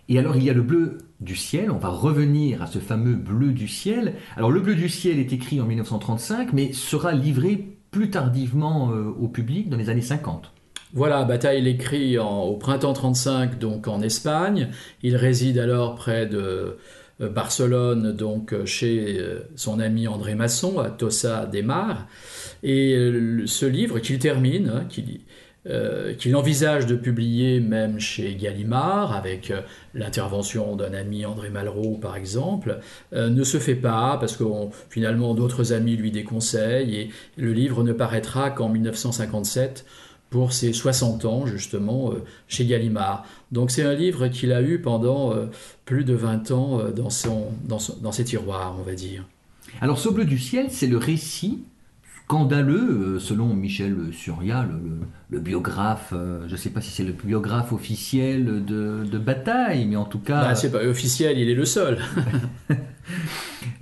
[0.08, 3.16] Et alors il y a le bleu du ciel, on va revenir à ce fameux
[3.16, 4.16] bleu du ciel.
[4.36, 9.14] Alors le bleu du ciel est écrit en 1935, mais sera livré plus tardivement euh,
[9.20, 10.52] au public dans les années 50.
[10.94, 14.70] Voilà, Bataille l'écrit au printemps 35, donc en Espagne.
[15.04, 16.78] Il réside alors près de
[17.28, 22.08] Barcelone, donc euh, chez euh, son ami André Masson, à Tossa des Mares.
[22.64, 25.20] Et euh, ce livre qu'il termine, hein, qu'il
[25.68, 29.62] euh, envisage de publier même chez Gallimard, avec euh,
[29.94, 32.80] l'intervention d'un ami André Malraux par exemple,
[33.14, 34.44] euh, ne se fait pas parce que
[34.90, 39.86] finalement d'autres amis lui déconseillent et le livre ne paraîtra qu'en 1957
[40.30, 43.26] pour ses 60 ans justement euh, chez Gallimard.
[43.52, 45.46] Donc c'est un livre qu'il a eu pendant euh,
[45.86, 49.24] plus de 20 ans euh, dans, son, dans, son- dans ses tiroirs, on va dire.
[49.82, 51.60] Alors ce bleu du ciel, c'est le récit
[52.26, 54.98] scandaleux, selon Michel Surya, le, le-
[55.32, 59.86] le biographe, euh, je ne sais pas si c'est le biographe officiel de, de Bataille,
[59.88, 60.42] mais en tout cas...
[60.42, 61.98] Bah, c'est pas officiel, il est le seul.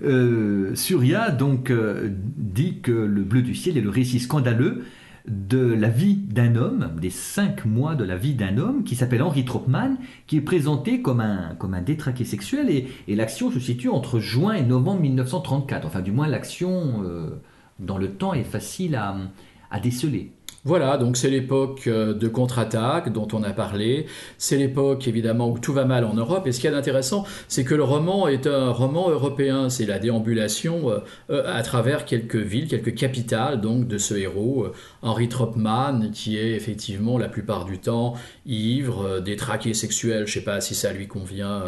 [0.04, 4.86] Euh, Surya donc euh, dit que le bleu du ciel est le récit scandaleux
[5.28, 9.22] de la vie d'un homme, des cinq mois de la vie d'un homme, qui s'appelle
[9.22, 14.54] Henri Tropman, qui est présenté comme un, détraqué sexuel, et, l'action se situe entre juin
[14.54, 15.86] et novembre 1934.
[15.86, 17.42] Enfin, du moins, l'action euh,
[17.80, 20.32] dans le temps est facile à déceler.
[20.64, 24.06] Voilà, donc c'est l'époque euh, de contre-attaque dont on a parlé.
[24.38, 26.46] C'est l'époque évidemment où tout va mal en Europe.
[26.48, 29.70] Et ce qui est intéressant, c'est que le roman est un roman européen.
[29.70, 34.68] C'est la déambulation euh, euh, à travers quelques villes, quelques capitales donc de ce héros,
[35.02, 38.16] Henri Tropman, qui est effectivement la plupart du temps
[38.46, 40.28] ivre, détraqué sexuel.
[40.28, 41.64] Je sais pas si ça lui convient.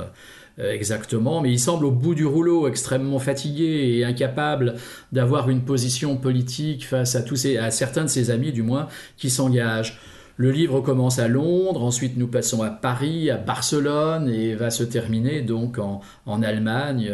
[0.60, 4.76] Euh, exactement, mais il semble au bout du rouleau, extrêmement fatigué et incapable
[5.12, 9.30] d'avoir une position politique face à, tous à certains de ses amis du moins qui
[9.30, 10.00] s'engagent.
[10.36, 14.84] Le livre commence à Londres, ensuite nous passons à Paris, à Barcelone et va se
[14.84, 17.14] terminer donc en, Allemagne,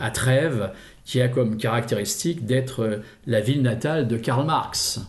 [0.00, 0.70] à, Trèves,
[1.04, 5.00] qui a comme caractéristique d'être la ville natale de Karl Marx.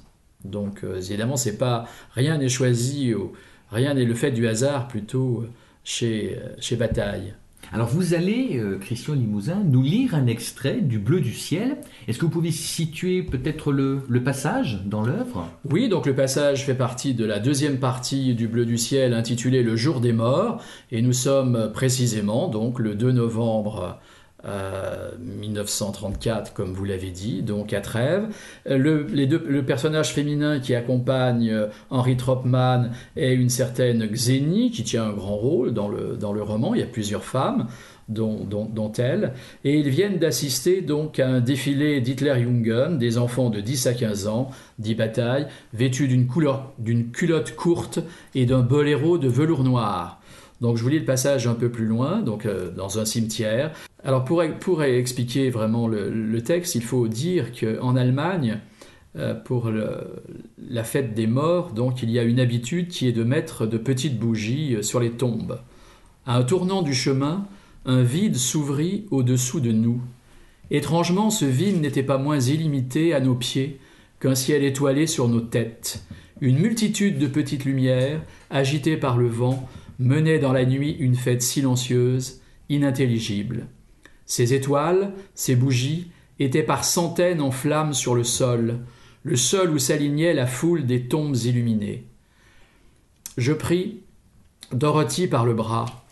[0.44, 3.14] Donc euh, évidemment, c'est pas rien n'est choisi,
[3.72, 5.46] rien n'est le fait du hasard plutôt
[5.86, 7.34] chez, chez Bataille.
[7.74, 11.78] Alors vous allez, euh, Christian Limousin, nous lire un extrait du Bleu du ciel.
[12.08, 15.50] Est-ce que vous pouvez situer peut-être le, passage dans l'œuvre?
[15.70, 19.64] Oui, donc le passage fait partie de la deuxième partie du Bleu du ciel intitulée
[19.64, 20.62] Le jour des morts.
[20.92, 24.00] Et nous sommes précisément donc le 2 novembre
[24.46, 28.28] 1934, comme vous l'avez dit, donc à Trèves.
[28.66, 35.06] Deux, le personnage féminin qui accompagne euh, Henri Tropman est une certaine Xénie, qui tient
[35.06, 36.74] un grand rôle dans le, dans le roman.
[36.74, 37.68] Il y a plusieurs femmes.
[38.08, 43.62] Dont, dont, elle, et ils viennent d'assister donc à un défilé d'Hitler-Jungen, des enfants de
[43.62, 47.98] 10 à 15 ans, dit bataille, vêtus d'une culotte courte
[48.36, 50.22] et d'un boléro de velours noir.
[50.62, 53.72] Donc je vous lis le passage un peu plus loin, donc euh, dans un cimetière.
[54.06, 54.44] Alors pour,
[54.84, 58.60] expliquer vraiment le, texte, il faut dire qu'en Allemagne,
[59.18, 63.24] euh, pour la fête des morts, donc il y a une habitude qui est de
[63.24, 65.60] mettre de petites bougies euh, sur les tombes.
[66.28, 67.48] À un tournant du chemin,
[67.86, 70.02] un vide s'ouvrit au-dessous de nous.
[70.70, 73.80] Étrangement, ce vide n'était pas moins illimité à nos pieds
[74.20, 76.04] qu'un ciel étoilé sur nos têtes.
[76.42, 81.42] Une multitude de petites lumières, agitées par le vent, menaient dans la nuit une fête
[81.42, 83.68] silencieuse, inintelligible.
[84.26, 88.80] Ces étoiles, ces bougies, étaient par centaines en flammes sur le sol,
[89.24, 92.06] le sol où s'alignait la foule des tombes illuminées.
[93.38, 94.02] Je pris
[94.72, 96.06] Dorothy par le bras.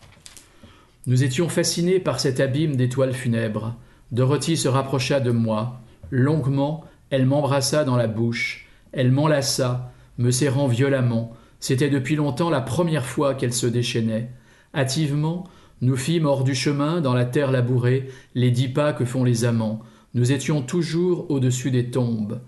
[1.05, 3.75] Nous étions fascinés par cet abîme d'étoiles funèbres.
[4.11, 5.81] Dorothy se rapprocha de moi.
[6.11, 8.67] Longuement, elle m'embrassa dans la bouche.
[8.91, 11.35] Elle m'enlaça, me serrant violemment.
[11.59, 14.29] C'était depuis longtemps la première fois qu'elle se déchaînait.
[14.75, 15.45] Hâtivement,
[15.83, 19.43] nous fîmes hors du chemin, dans la terre labourée, les dix pas que font les
[19.43, 19.81] amants.
[20.13, 22.39] Nous étions toujours au-dessus des tombes.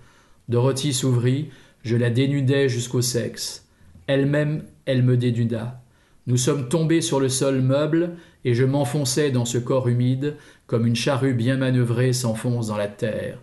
[0.48, 1.50] Dorothy s'ouvrit,
[1.84, 3.68] je la dénudai jusqu'au sexe.
[4.08, 5.82] Elle-même, elle me dénuda.
[6.28, 10.88] Nous sommes tombés sur le sol meuble, et je m'enfonçai dans ce corps humide, comme
[10.88, 13.42] une charrue bien manœuvrée s'enfonce dans la terre.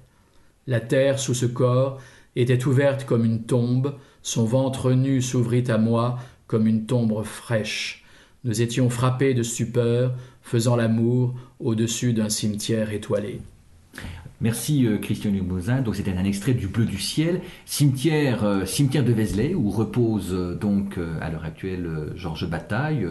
[0.67, 2.01] La terre, sous ce corps,
[2.35, 8.02] était ouverte comme une tombe, son ventre nu s'ouvrit à moi comme une tombe fraîche.
[8.45, 13.41] Nous étions frappés de stupeur, faisant l'amour au-dessus d'un cimetière étoilé.
[14.41, 15.81] Merci euh, Christian Limousin.
[15.81, 20.33] Donc c'était un extrait du Bleu du ciel, cimetière, euh, cimetière de Vézelay où repose
[20.33, 23.07] euh, donc à l'heure actuelle Georges Bataille,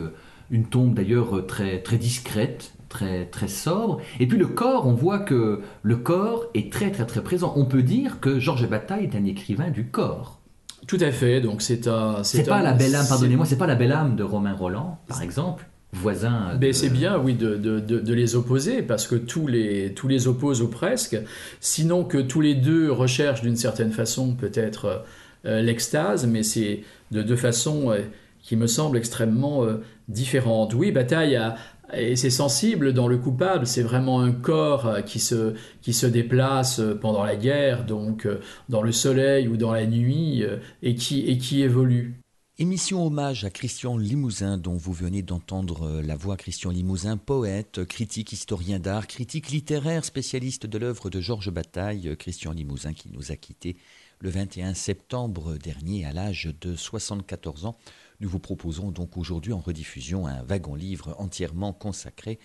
[0.50, 4.02] une tombe d'ailleurs très très discrète, très très sobre.
[4.20, 7.54] Et puis le corps, on voit que le corps est très très très présent.
[7.56, 10.41] On peut dire que Georges Bataille est un écrivain du corps.
[10.88, 11.42] Tout à fait.
[11.42, 12.24] Donc c'est un.
[12.24, 13.06] C'est pas la belle âme.
[13.08, 16.58] Pardonnez-moi, c'est pas la belle âme de Romain Roland, par exemple voisin.
[16.60, 20.28] Mais c'est bien, oui, de, de, de, les opposer, parce que tous les, tous les
[20.28, 21.18] opposent ou presque,
[21.60, 25.04] sinon que tous les deux recherchent d'une certaine façon peut-être
[25.46, 28.00] euh, l'extase, mais c'est de deux façons euh,
[28.42, 30.74] qui me semblent extrêmement euh, différentes.
[30.74, 31.56] Oui, Bataille a,
[31.94, 36.06] et c'est sensible dans le coupable, c'est vraiment un corps euh, qui se, qui se
[36.06, 38.40] déplace euh, pendant la guerre, donc euh,
[38.70, 40.44] dans le soleil ou dans la nuit,
[40.82, 42.20] et qui, et qui évolue.
[42.58, 46.38] Émission hommage à Christian Limousin, dont vous venez d'entendre la voix.
[46.38, 52.16] Christian Limousin, poète, critique, historien d'art, critique littéraire, spécialiste de l'œuvre de Georges Bataille.
[52.20, 53.78] Christian Limousin qui nous a quittés
[54.20, 57.78] le 21 septembre dernier à l'âge de 74 ans.
[58.22, 62.38] Nous vous proposons donc aujourd'hui en rediffusion un wagon-livre entièrement consacré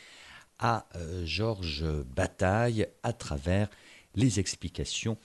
[0.58, 1.84] à euh, Georges
[2.16, 3.68] Bataille à travers
[4.14, 5.18] les explications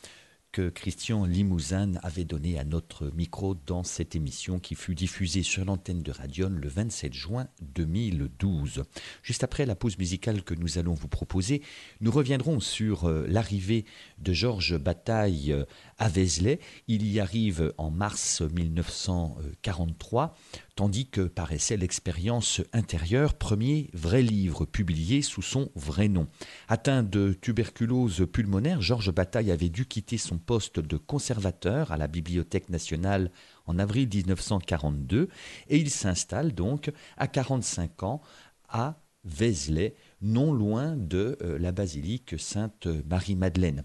[0.52, 5.64] que Christian Limousin avait donné à notre micro dans cette émission qui fut diffusée sur
[5.64, 8.84] l'antenne de Radion le 27 juin 2012.
[9.24, 11.62] Juste après la pause musicale que nous allons vous proposer,
[12.02, 13.86] nous reviendrons sur euh, l'arrivée
[14.20, 15.64] de Georges Bataille euh,
[16.02, 16.60] à Vézelay.
[16.88, 20.36] Il y arrive en mars 1943
[20.76, 26.28] tandis que paraissait l'expérience intérieure, premier vrai livre publié sous son vrai nom.
[26.68, 32.08] Atteint de tuberculose pulmonaire, Georges Bataille avait dû quitter son poste de conservateur à la
[32.08, 33.30] Bibliothèque nationale
[33.68, 35.30] en avril 1942
[35.70, 38.22] et il s'installe donc à 45 ans
[38.70, 39.94] à Vézelay,
[40.24, 43.84] non loin de euh, la basilique Sainte-Marie-Madeleine.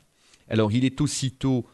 [0.48, 1.66] Alors il est aussitôt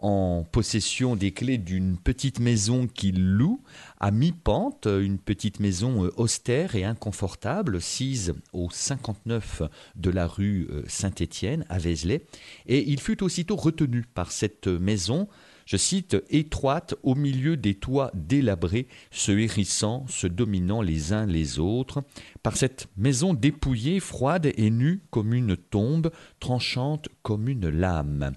[0.00, 3.62] en possession des clés d'une petite maison qu'il loue.
[3.98, 9.62] À mi-pente, une petite maison euh, austère et inconfortable, sise au 59
[9.96, 12.24] de la rue euh, Saint-Étienne à Vézelay,
[12.66, 15.28] et il fut aussitôt retenu par cette maison,
[15.66, 21.58] je cite, étroite au milieu des toits délabrés, se hérissant, se dominant les uns les
[21.58, 22.02] autres,
[22.42, 28.32] par cette maison dépouillée, froide et nue comme une tombe, tranchante comme une lame.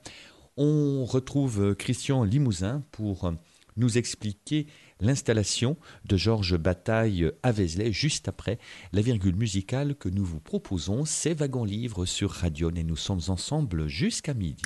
[0.56, 3.34] On retrouve Christian Limousin pour
[3.76, 4.68] nous expliquer
[5.00, 8.60] l'installation de Georges Bataille à Vézelay juste après
[8.92, 11.06] la virgule musicale que nous vous proposons.
[11.06, 14.62] C'est Wagon Livre sur Radio et nous sommes ensemble jusqu'à midi.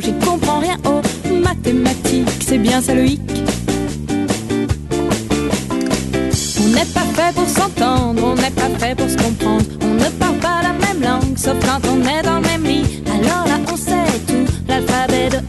[0.00, 1.02] J'y comprends rien aux
[1.42, 3.20] mathématiques, c'est bien ça Loïc.
[6.60, 9.64] On n'est pas fait pour s'entendre, on n'est pas fait pour se comprendre.
[9.82, 13.02] On ne parle pas la même langue, sauf quand on est dans le même lit.
[13.06, 15.47] Alors là, on sait tout, l'alphabet de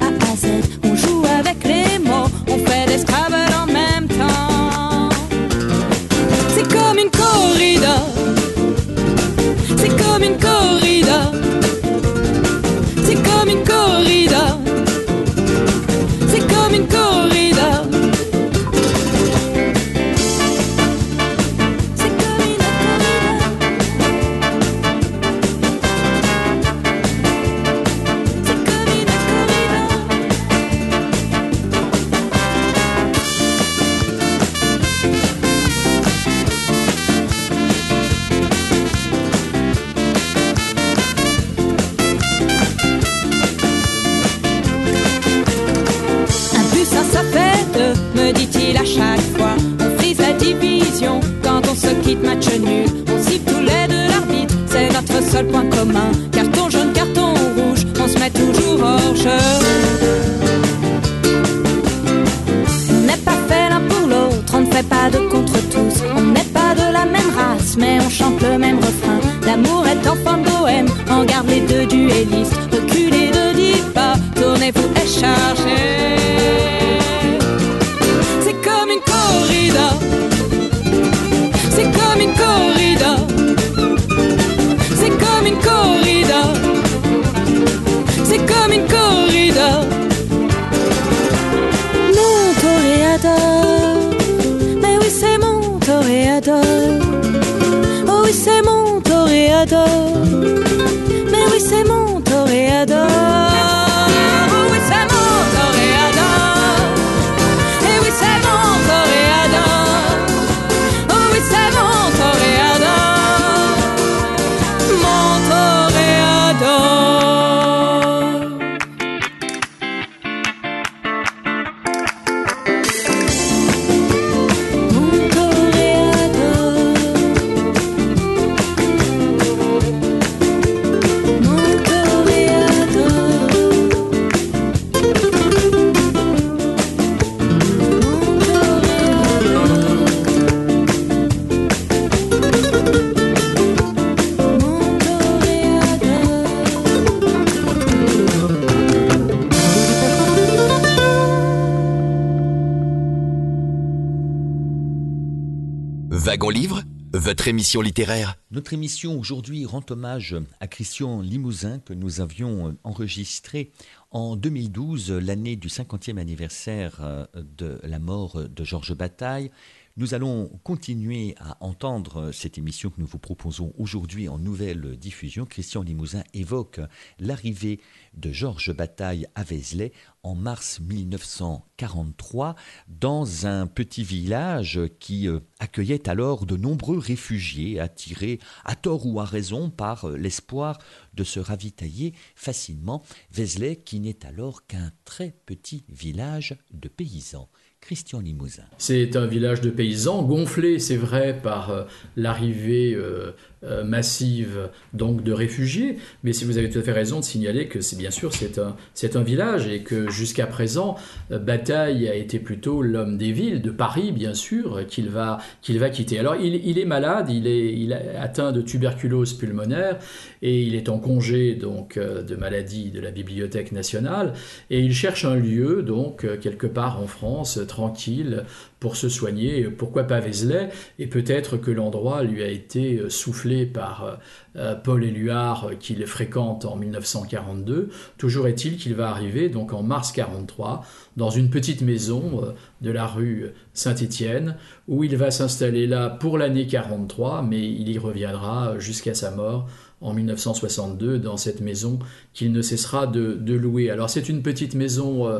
[157.30, 158.38] votre émission littéraire.
[158.50, 163.72] Notre émission aujourd'hui rend hommage à Christian Limousin que nous avions euh, enregistré
[164.10, 169.52] en 2012, l'année du 50e anniversaire euh, de la mort de Georges Bataille.
[170.00, 175.46] Nous allons continuer à entendre cette émission que nous vous proposons aujourd'hui en nouvelle diffusion.
[175.46, 176.80] Christian Limousin évoque
[177.20, 177.82] l'arrivée
[178.14, 179.92] de Georges Bataille à Vézelay
[180.24, 182.56] en mars 1943
[182.88, 189.20] dans un petit village qui euh, accueillait alors de nombreux réfugiés attirés à tort ou
[189.20, 190.80] à raison par euh, l'espoir
[191.14, 193.04] de se ravitailler facilement.
[193.32, 197.50] Vézelay qui n'est alors qu'un très petit village de paysans.
[197.82, 198.64] Christian Limousin.
[198.78, 201.84] C'est un village de paysans, gonflé, c'est vrai, par euh,
[202.18, 203.32] l'arrivée euh,
[203.64, 207.68] euh, massive donc de réfugiés, mais si vous avez tout à fait raison de signaler
[207.68, 210.96] que c'est bien sûr c'est un, c'est un village et que jusqu'à présent,
[211.30, 215.90] Bataille a été plutôt l'homme des villes, de Paris bien sûr, qu'il va, qu'il va
[215.90, 216.20] quitter.
[216.20, 220.00] Alors il, est malade, il est, il est atteint de tuberculose pulmonaire
[220.42, 224.34] et il est en congé donc de maladie de la Bibliothèque nationale
[224.70, 228.44] et il cherche un lieu donc quelque part en France tranquille
[228.80, 229.64] pour se soigner.
[229.66, 234.16] Pourquoi pas Vézelay Et peut-être que l'endroit lui a été euh, soufflé par euh,
[234.56, 237.90] euh, Paul Éluard qu'il fréquente en 1942.
[238.18, 240.84] Toujours est-il qu'il va arriver donc en mars 43
[241.18, 244.56] dans une petite maison de la rue Saint-Étienne
[244.88, 249.68] où il va s'installer là pour l'année 43 mais il y reviendra jusqu'à sa mort
[250.02, 252.00] en 1962 dans cette maison
[252.34, 253.90] qu'il ne cessera de, louer.
[253.90, 255.40] Alors c'est une petite maison, euh,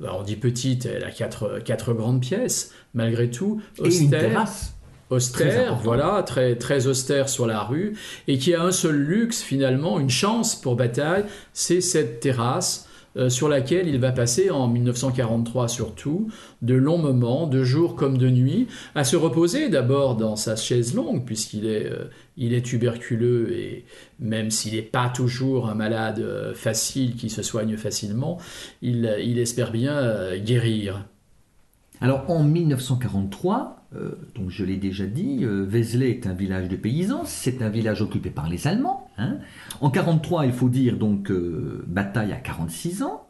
[0.00, 4.46] on dit petite, elle a quatre, quatre grandes pièces, malgré tout, austère.
[5.10, 7.96] austère, voilà, très, très austère sur la rue,
[8.26, 13.28] et qui a un seul luxe finalement, une chance pour Bataille, c'est cette terrasse euh,
[13.28, 16.28] sur laquelle il va passer en 1943 surtout
[16.62, 20.94] de longs moments, de jour comme de nuit, à se reposer d'abord dans sa chaise
[20.94, 23.84] longue puisqu'il est, euh, est tuberculeux et
[24.20, 28.38] même s'il n'est pas toujours un malade euh, facile qui se soigne facilement,
[28.82, 31.04] il, il espère bien guérir.
[32.00, 37.24] Alors en 1943, euh, donc je l'ai déjà dit, Vézelay est un village de paysans,
[37.24, 39.09] c'est un village occupé par les Allemands.
[39.20, 39.38] Hein.
[39.80, 43.26] En 43, il faut dire donc euh, bataille à 46 ans.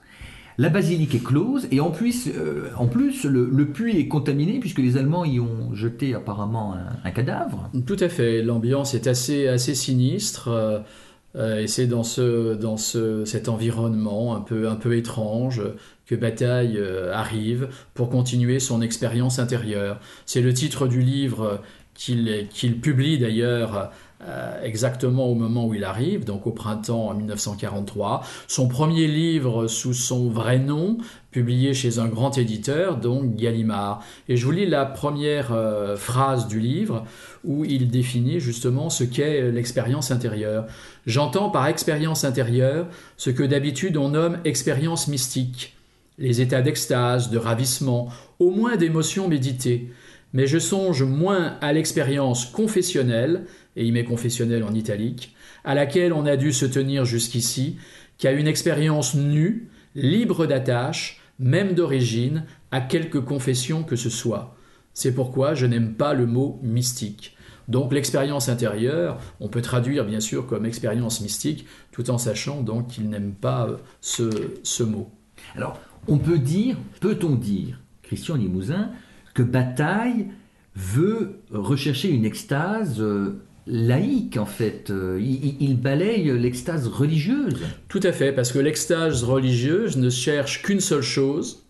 [0.59, 2.28] La basilique est close et en plus,
[2.76, 7.70] en plus le, puits est contaminé puisque les Allemands y ont jeté apparemment un, cadavre.
[7.86, 10.51] Tout à fait, l'ambiance est assez, assez sinistre.
[11.34, 15.62] et c'est dans, ce, dans ce, cet environnement un peu, un peu étrange
[16.11, 20.01] que Bataille euh, arrive pour continuer son expérience intérieure.
[20.26, 21.62] C'est le titre du livre
[21.95, 23.93] qu'il publie d'ailleurs
[24.23, 28.23] euh, exactement au moment où il arrive, donc au printemps 1943.
[28.49, 30.99] Son premier livre sous son vrai nom,
[31.31, 34.03] publié chez un grand éditeur, donc Gallimard.
[34.29, 37.05] Et je vous lis la première euh, phrase du livre
[37.45, 40.66] où il définit justement ce qu'est l'expérience intérieure.
[41.07, 45.77] J'entends par expérience intérieure ce que d'habitude on nomme expérience mystique
[46.21, 48.09] les états d'extase, de ravissement,
[48.39, 49.91] au moins d'émotions méditées,
[50.33, 53.47] mais je songe moins à l'expérience confessionnelle,
[53.77, 57.77] et il met confessionnelle en italique, à laquelle on a dû se tenir jusqu'ici,
[58.18, 64.57] qu'à une expérience nue, libre d'attache, même d'origine, à quelque confession que ce soit.
[64.95, 67.37] C'est pourquoi je n'aime pas le mot mystique.
[67.68, 72.89] Donc l'expérience intérieure, on peut traduire bien sûr comme expérience mystique, tout en sachant donc
[72.89, 74.29] qu'il n'aime pas euh, ce,
[74.64, 75.09] ce mot.
[75.57, 78.91] Alors, on peut dire, peut-on dire, Christian Limousin,
[79.35, 80.27] que Bataille
[80.75, 84.90] veut rechercher une extase euh, laïque en fait.
[84.90, 87.61] Euh, il, balaye l'extase religieuse.
[87.88, 91.64] Tout à fait, parce que l'extase religieuse ne cherche qu'une seule chose,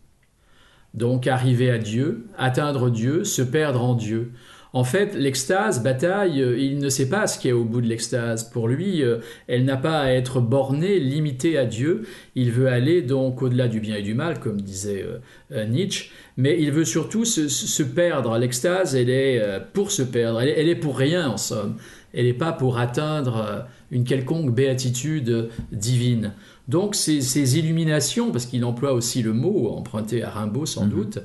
[0.95, 4.32] donc arriver à Dieu, atteindre Dieu, se perdre en Dieu.
[4.73, 7.81] En fait, l'extase, bataille, euh, il ne sait pas ce qu'il y a au bout
[7.81, 8.45] de l'extase.
[8.45, 9.18] Pour lui, euh,
[9.49, 12.03] elle n'a pas à être bornée, limitée à Dieu.
[12.37, 15.05] Il veut aller donc au-delà du bien et du mal, comme disait
[15.51, 18.39] euh, Nietzsche, mais il veut surtout se, perdre.
[18.39, 19.43] L'extase, elle est
[19.73, 21.77] pour se perdre, elle est, pour rien en somme.
[22.12, 26.33] Elle n'est pas pour atteindre une quelconque béatitude divine.
[26.71, 30.91] Donc ces, illuminations, parce qu'il emploie aussi le mot emprunté à Rimbaud sans mhm.
[30.91, 31.18] doute,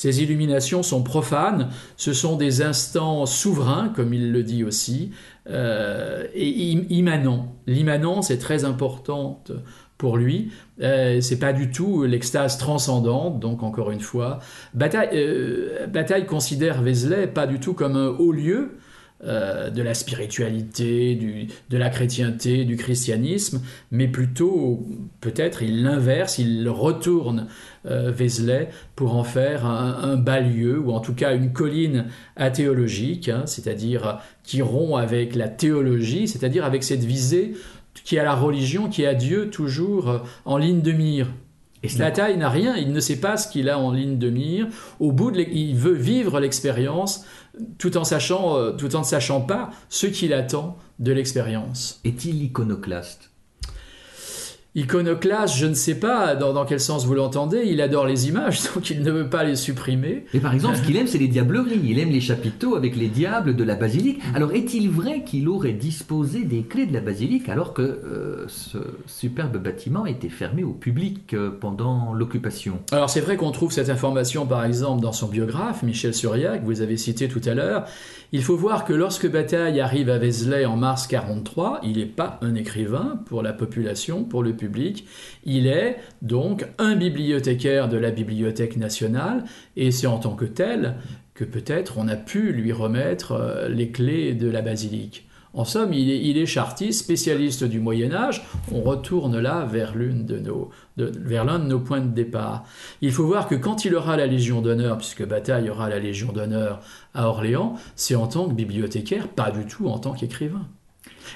[0.00, 5.10] ces illuminations sont profanes, ce sont des instants souverains, comme il le dit aussi,
[5.50, 7.54] euh, et immanents.
[7.66, 9.52] L'immanence est très importante
[9.98, 10.52] pour lui.
[10.80, 14.38] Euh, c'est pas du tout l'extase transcendante, donc encore une fois.
[14.72, 18.78] Bataille, euh, Bataille considère Vézelay pas du tout comme un haut lieu,
[19.22, 23.60] euh, de la spiritualité, du, de la chrétienté, du christianisme,
[23.90, 24.86] mais plutôt,
[25.20, 27.46] peut-être, il l'inverse, il retourne
[27.84, 32.06] euh, Vézelay pour en faire un, bas lieu, ou en tout cas une colline
[32.36, 37.52] athéologique, hein, c'est-à-dire qui rompt avec la théologie, c'est-à-dire avec cette visée
[38.04, 41.28] qui a la religion, qui a Dieu toujours euh, en ligne de mire.
[41.82, 44.28] Et Slata, il n'a rien, il ne sait pas ce qu'il a en ligne de
[44.28, 44.68] mire.
[44.98, 47.24] Au bout de il veut vivre l'expérience
[47.78, 52.00] tout en sachant, euh, tout en ne sachant pas ce qu'il attend de l'expérience.
[52.04, 53.29] Est-il iconoclaste?
[54.76, 58.88] Iconoclaste, je ne sais pas dans, quel sens vous l'entendez, il adore les images, donc
[58.90, 60.26] il ne veut pas les supprimer.
[60.32, 61.80] Mais par exemple, ce qu'il aime, c'est les diableries.
[61.82, 64.20] Il aime les chapiteaux avec les diables de la basilique.
[64.32, 68.78] Alors, est-il vrai qu'il aurait disposé des clés de la basilique alors que euh, ce
[69.06, 72.78] superbe bâtiment était fermé au public euh, pendant l'occupation?
[72.92, 76.66] Alors, c'est vrai qu'on trouve cette information, par exemple, dans son biographe, Michel Suriac, que
[76.66, 77.86] vous avez cité tout à l'heure.
[78.30, 82.38] Il faut voir que lorsque Bataille arrive à Vézelay en mars 43, il n'est pas
[82.42, 84.59] un écrivain pour la population, pour le
[85.44, 89.44] Il est donc un bibliothécaire de la Bibliothèque nationale,
[89.76, 90.96] et c'est en tant que tel
[91.34, 95.26] que peut-être on a pu lui remettre euh, les clés de la basilique.
[95.52, 98.46] En somme, il est, chartiste, spécialiste du Moyen Âge.
[98.72, 102.64] On retourne là vers de nos, vers l'un de nos points de départ.
[103.00, 106.30] Il faut voir que quand il aura la Légion d'honneur, puisque Bataille aura la Légion
[106.30, 106.80] d'honneur
[107.14, 110.68] à Orléans, c'est en tant que bibliothécaire, pas du tout en tant qu'écrivain.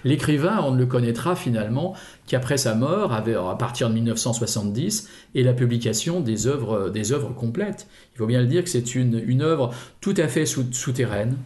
[0.05, 1.95] L'écrivain, on ne le connaîtra finalement
[2.27, 7.87] qu'après sa mort, à partir de 1970, et la publication des œuvres, des œuvres complètes.
[8.15, 11.37] Il faut bien le dire que c'est une, une œuvre tout à fait souterraine,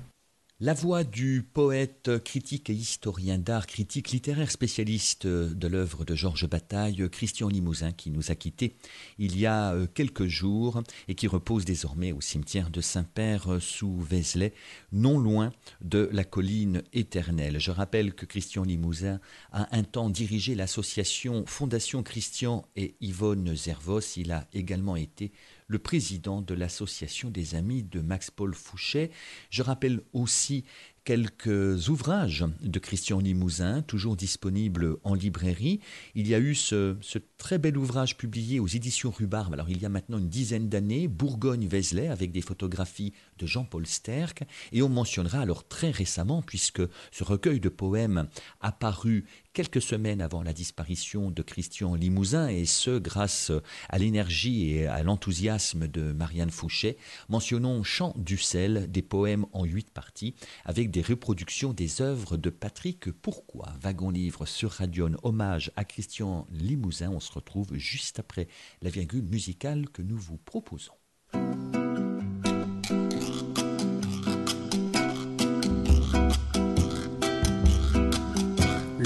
[0.61, 6.49] la voix du poète, critique et historien d'art, critique littéraire spécialiste de l'œuvre de Georges
[6.49, 8.75] Bataille, Christian Limousin, qui nous a quittés
[9.19, 13.61] il y a euh, quelques jours et qui repose désormais au cimetière de Saint-Père euh,
[13.61, 14.53] sous Vézelay,
[14.91, 17.61] non loin de la colline éternelle.
[17.61, 19.21] Je rappelle que Christian Limousin
[19.53, 24.01] a un temps dirigé l'association Fondation Christian et Yvonne Zervos.
[24.17, 25.31] Il a également été
[25.69, 29.11] le président de l'association des amis de Max-Paul Fouché.
[29.51, 30.65] Je rappelle aussi
[31.05, 35.81] quelques ouvrages de Christian Limousin, toujours disponibles en librairie.
[36.15, 36.97] Il y a eu ce,
[37.39, 41.09] très bel ouvrage publié aux éditions Rhubarbe, alors il y a maintenant une dizaine d'années,
[41.09, 44.45] Bourgogne-Vézelay, avec des photographies de Jean-Paul Sterck.
[44.73, 48.29] Et on mentionnera alors très récemment, puisque ce recueil de poèmes
[48.61, 49.25] a paru
[49.59, 53.51] quelques semaines avant la disparition de Christian Limousin, et ce grâce
[53.89, 56.97] à l'énergie et à l'enthousiasme de Marianne Fouché.
[57.29, 62.51] Mentionnons Chant du sel, des poèmes en huit parties, avec des reproductions des œuvres de
[62.51, 63.73] Patrick Pourquoi.
[63.81, 67.11] Wagon Livre sur Radion, hommage à Christian Limousin.
[67.11, 68.47] On se retrouve juste après
[68.81, 70.93] la virgule musicale que nous vous proposons.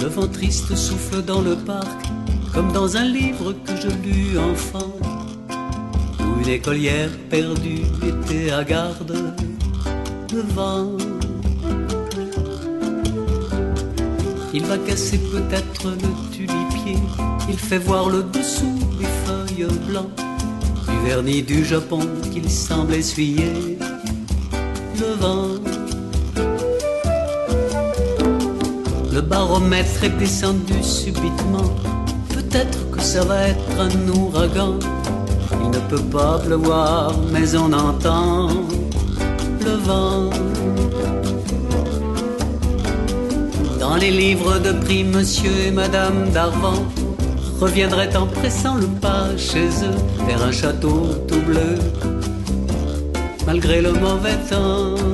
[0.02, 2.06] Le vent triste souffle dans le parc,
[2.52, 4.92] comme dans un livre que je lus enfant,
[6.18, 9.32] où une écolière perdue était à garde.
[10.32, 10.96] Le vent,
[14.52, 16.98] il va casser peut-être le tulipier,
[17.48, 20.10] il fait voir le dessous des feuilles blancs,
[20.88, 22.00] du vernis du Japon
[22.32, 23.78] qu'il semble essuyer.
[24.98, 25.61] Le vent
[29.22, 31.70] baromètre est descendu subitement.
[32.34, 34.78] Peut-être que ça va être un ouragan.
[35.62, 38.48] Il ne peut pas pleuvoir, mais on entend
[39.64, 40.30] le vent.
[43.80, 46.84] Dans les livres de prix, monsieur et madame d'Arvant
[47.60, 51.78] reviendraient en pressant le pas chez eux vers un château tout bleu,
[53.46, 55.11] malgré le mauvais temps.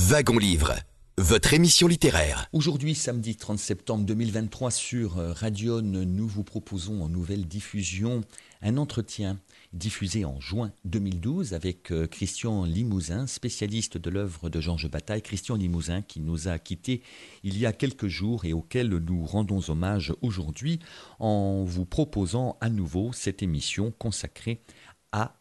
[0.00, 0.76] Wagon Livre,
[1.16, 2.46] votre émission littéraire.
[2.52, 8.20] Aujourd'hui, samedi 30 septembre 2023, sur euh, Radion, nous vous proposons en nouvelle diffusion
[8.62, 9.40] un entretien
[9.72, 15.20] diffusé en juin 2012 avec euh, Christian Limousin, spécialiste de l'œuvre de Georges Bataille.
[15.20, 17.02] Christian Limousin qui nous a quittés
[17.42, 20.78] il y a quelques jours et auquel nous rendons hommage aujourd'hui
[21.18, 24.77] en vous proposant à nouveau cette émission consacrée à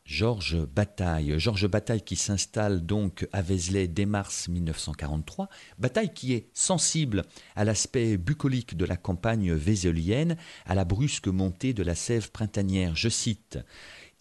[0.05, 1.35] Georges Bataille.
[1.37, 5.49] Georges Bataille qui s'installe donc à Vézelay dès mars 1943.
[5.77, 7.23] Bataille qui est sensible
[7.55, 12.95] à l'aspect bucolique de la campagne vézelienne, à la brusque montée de la sève printanière.
[12.95, 13.59] Je cite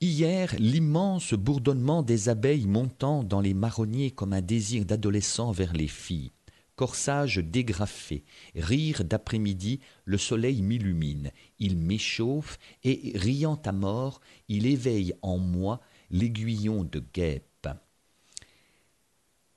[0.01, 5.89] Hier, l'immense bourdonnement des abeilles montant dans les marronniers comme un désir d'adolescent vers les
[5.89, 6.33] filles
[6.77, 8.25] corsage dégrafé,
[8.55, 15.81] rire d'après-midi, le soleil m'illumine, il m'échauffe, et, riant à mort, il éveille en moi
[16.11, 17.69] l'aiguillon de guêpe.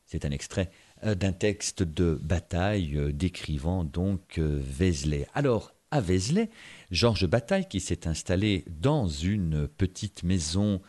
[0.05, 0.71] C'est un extrait
[1.03, 5.27] euh, d'un texte de bataille euh, décrivant donc euh, Vézelay.
[5.35, 6.49] Alors, à Vézelay,
[6.89, 10.81] Georges Bataille, qui s'est installé dans une petite maison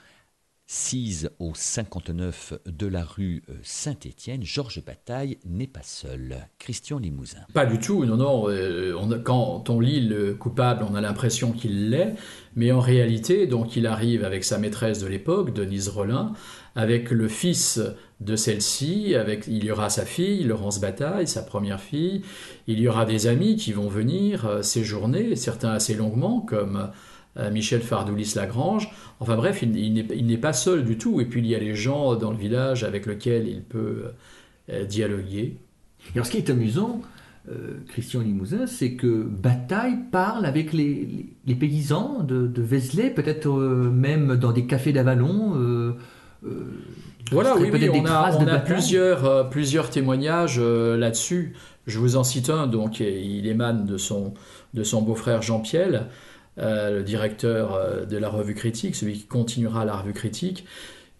[0.73, 6.37] Sise au 59 de la rue euh, Saint-Étienne, Georges Bataille n'est pas seul.
[6.61, 7.41] Christian Limousin.
[7.53, 8.49] Pas du tout, non, non.
[8.49, 12.15] Euh, quand on lit le coupable, on a l'impression qu'il l'est,
[12.55, 16.35] mais en réalité, donc il arrive avec sa maîtresse de l'époque, Denise Rollin,
[16.77, 17.81] avec le fils
[18.21, 22.23] de celle-ci, avec il y aura sa fille, Laurence Bataille, sa première fille,
[22.69, 26.93] il y aura des amis qui vont venir euh, séjourner, certains assez longuement, comme
[27.53, 28.91] Michel Fardoulis-Lagrange.
[29.21, 31.21] Enfin bref, il, n'est pas seul du tout.
[31.21, 34.05] Et puis il y a les gens dans le village avec lesquels il peut
[34.71, 35.57] euh, dialoguer.
[36.15, 37.03] alors ce qui est amusant,
[37.51, 41.27] euh, Christian Limousin, c'est que Bataille parle avec les,
[41.59, 45.95] paysans de, de Vézelay, peut-être même dans des cafés d'Avalon.
[47.31, 51.55] voilà, oui, oui on a, plusieurs, plusieurs témoignages là-dessus.
[51.87, 54.35] Je vous en cite un, donc il émane de son,
[54.75, 56.07] de son beau-frère Jean-Pierre.
[56.59, 60.67] Euh, le directeur euh, de la revue critique, celui qui continuera la revue critique,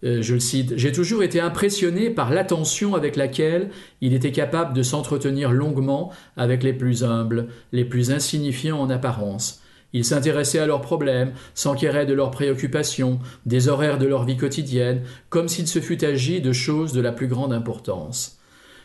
[0.03, 3.69] euh, je le cite, J'ai toujours été impressionné par l'attention avec laquelle
[4.01, 9.61] il était capable de s'entretenir longuement avec les plus humbles, les plus insignifiants en apparence.
[9.93, 15.01] Il s'intéressait à leurs problèmes, s'enquérait de leurs préoccupations, des horaires de leur vie quotidienne,
[15.29, 18.40] comme s'il se fût agi de choses de la plus grande importance.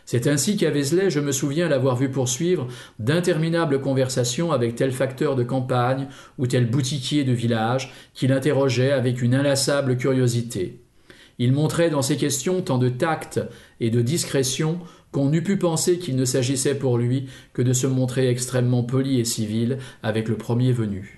[0.07, 2.69] C'est ainsi qu'à Vézelay, je me souviens l'avoir vu poursuivre
[3.01, 6.07] d'interminables conversations avec tel facteur de campagne
[6.39, 10.81] ou tel boutiquier de village qu'il interrogeait avec une inlassable curiosité.
[11.41, 13.41] Il montrait dans ses questions tant de tact
[13.81, 14.79] et de discrétion
[15.11, 19.19] qu'on eût pu penser qu'il ne s'agissait pour lui que de se montrer extrêmement poli
[19.19, 21.16] et civil avec le premier venu.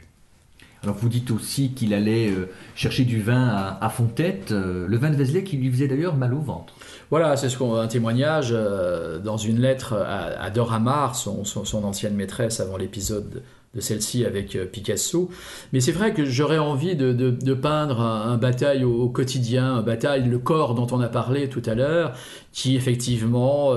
[0.92, 5.16] Vous dites aussi qu'il allait euh, chercher du vin à, Fontette, euh, le vin de
[5.16, 6.74] Vézelay qui lui faisait d'ailleurs mal au ventre.
[7.10, 11.44] Voilà, c'est ce un témoignage euh, dans une lettre à, Dora Maar, son,
[11.84, 13.42] ancienne maîtresse avant l'épisode
[13.74, 15.28] de celle-ci avec Picasso.
[15.72, 20.38] Mais c'est vrai que j'aurais envie de, peindre un, bataille au, quotidien, un bataille, le
[20.38, 22.14] corps dont on a parlé tout à l'heure,
[22.52, 23.74] qui effectivement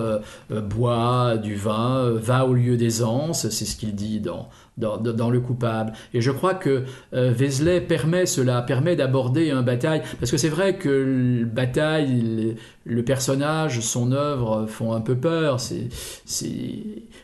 [0.50, 5.94] boit du vin, va au lieu d'aisance, c'est ce qu'il dit dans, dans, le coupable.
[6.14, 10.50] Et je crois que euh, Vézelay permet cela, permet d'aborder un bataille, parce que c'est
[10.50, 12.56] vrai que le bataille,
[12.86, 15.60] le, personnage, son œuvre font un peu peur.
[15.60, 15.90] C'est,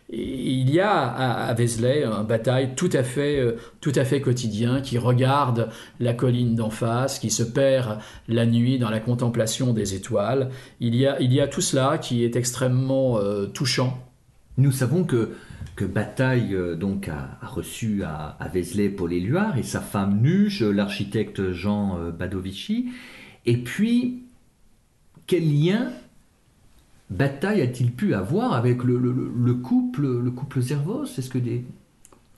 [0.10, 4.82] il y a à, Vézelay un bataille tout à fait, euh, tout à fait quotidien
[4.82, 5.70] qui regarde
[6.00, 10.50] la colline d'en face, qui se perd la nuit dans la contemplation des étoiles.
[10.80, 14.04] Il y a, il y a tout cela qui est extrêmement euh, touchant.
[14.58, 15.32] Nous savons que
[15.76, 20.64] que Bataille euh, donc a, reçu à, à, Vézelay Paul Éluard et sa femme Nuge,
[20.64, 22.90] l'architecte Jean euh, Badovici.
[23.46, 24.24] Et puis,
[25.26, 25.92] quel lien
[27.10, 31.06] Bataille a-t-il pu avoir avec le, le couple, le couple Zervos?
[31.06, 31.64] Est-ce que des,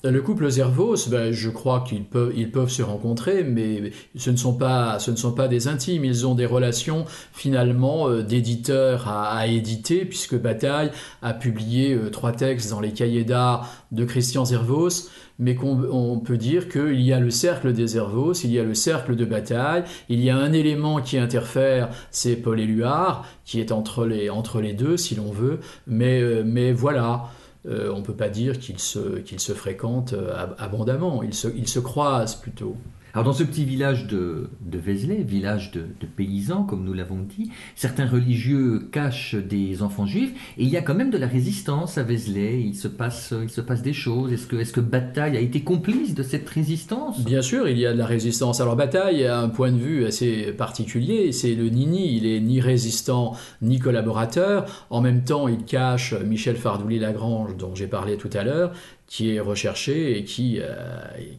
[0.04, 4.38] le couple Zervos, ben, je crois qu'ils peuvent, ils peuvent se rencontrer, mais ce ne,
[4.38, 6.06] sont pas, ce ne sont pas des intimes.
[6.06, 10.92] Ils ont des relations finalement euh, d'éditeur à, éditer, puisque Bataille
[11.22, 16.38] a publié euh, trois textes dans les cahiers d'art de Christian Zervos, mais qu'on peut
[16.38, 19.84] dire qu'il y a le cercle des Zervos, il y a le cercle de Bataille,
[20.08, 24.62] il y a un élément qui interfère, c'est Paul Éluard, qui est entre les, entre
[24.62, 27.30] les deux, si l'on veut, mais, euh, mais voilà.
[27.68, 32.78] Euh, on ne peut pas dire qu'ils se, fréquentent euh, abondamment, ils se croisent plutôt.
[33.14, 35.86] Alors dans ce petit village de, de Vézelay, village de,
[36.16, 40.82] paysans comme nous l'avons dit, certains religieux cachent des enfants juifs et il y a
[40.82, 44.32] quand même de la résistance à Vézelay, il se passe, il se passe des choses.
[44.32, 47.24] Est-ce que, est que Bataille a été complice de cette résistance?
[47.24, 48.62] Bien sûr, il y a de la résistance.
[48.62, 52.62] Alors Bataille a un point de vue assez particulier, c'est le nini, il est ni
[52.62, 54.88] résistant ni collaborateur.
[54.90, 58.72] En même temps, il cache Michel Fardouli-Lagrange dont j'ai parlé tout à l'heure
[59.10, 60.68] qui est recherché et qui euh,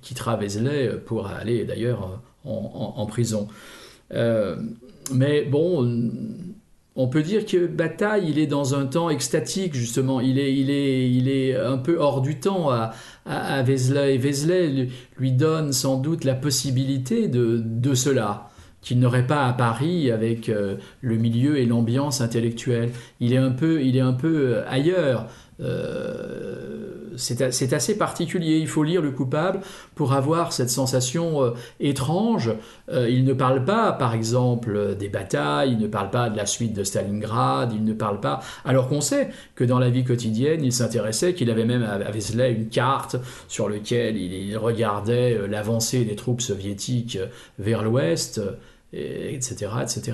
[0.03, 3.47] quittera Vézelay pour aller d'ailleurs en, prison.
[4.13, 4.57] Euh,
[5.13, 6.11] mais bon,
[6.97, 10.21] on peut dire que Bataille, il est dans un temps extatique, justement.
[10.21, 12.91] Il est, il est, il est un peu hors du temps à,
[13.25, 14.17] à, Vézelay.
[14.17, 18.49] Et Vézelay lui donne sans doute la possibilité de, de cela
[18.83, 22.91] qu'il n'aurait pas à Paris avec euh, le milieu et l'ambiance intellectuelle.
[23.21, 25.29] Il est un peu, il est un peu ailleurs.
[25.63, 28.59] Euh, c'est assez particulier.
[28.59, 29.61] Il faut lire le coupable
[29.95, 32.51] pour avoir cette sensation euh, étrange.
[32.91, 36.47] Euh, il ne parle pas, par exemple, des batailles, il ne parle pas de la
[36.47, 38.41] suite de Stalingrad, il ne parle pas.
[38.65, 42.53] Alors qu'on sait que dans la vie quotidienne, il s'intéressait, qu'il avait même à Vézelay
[42.53, 43.17] une carte
[43.49, 47.19] sur laquelle il, regardait l'avancée des troupes soviétiques
[47.59, 48.41] vers l'ouest,
[48.93, 50.13] etc., etc.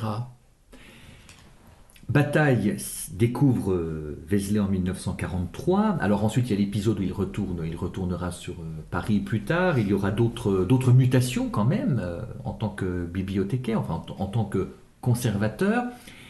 [2.08, 2.76] Bataille
[3.12, 5.98] découvre euh, Vézelay en 1943.
[6.00, 9.42] Alors ensuite, il y a l'épisode où il retourne, il retournera sur euh, Paris plus
[9.42, 9.78] tard.
[9.78, 14.44] Il y aura d'autres mutations quand même euh, en tant que bibliothécaire, enfin en, tant
[14.44, 14.68] que
[15.00, 15.84] conservateur.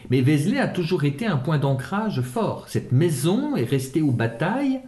[0.09, 2.69] Mais Vézelay a toujours été un point d'ancrage fort.
[2.69, 4.81] Cette maison est restée aux batailles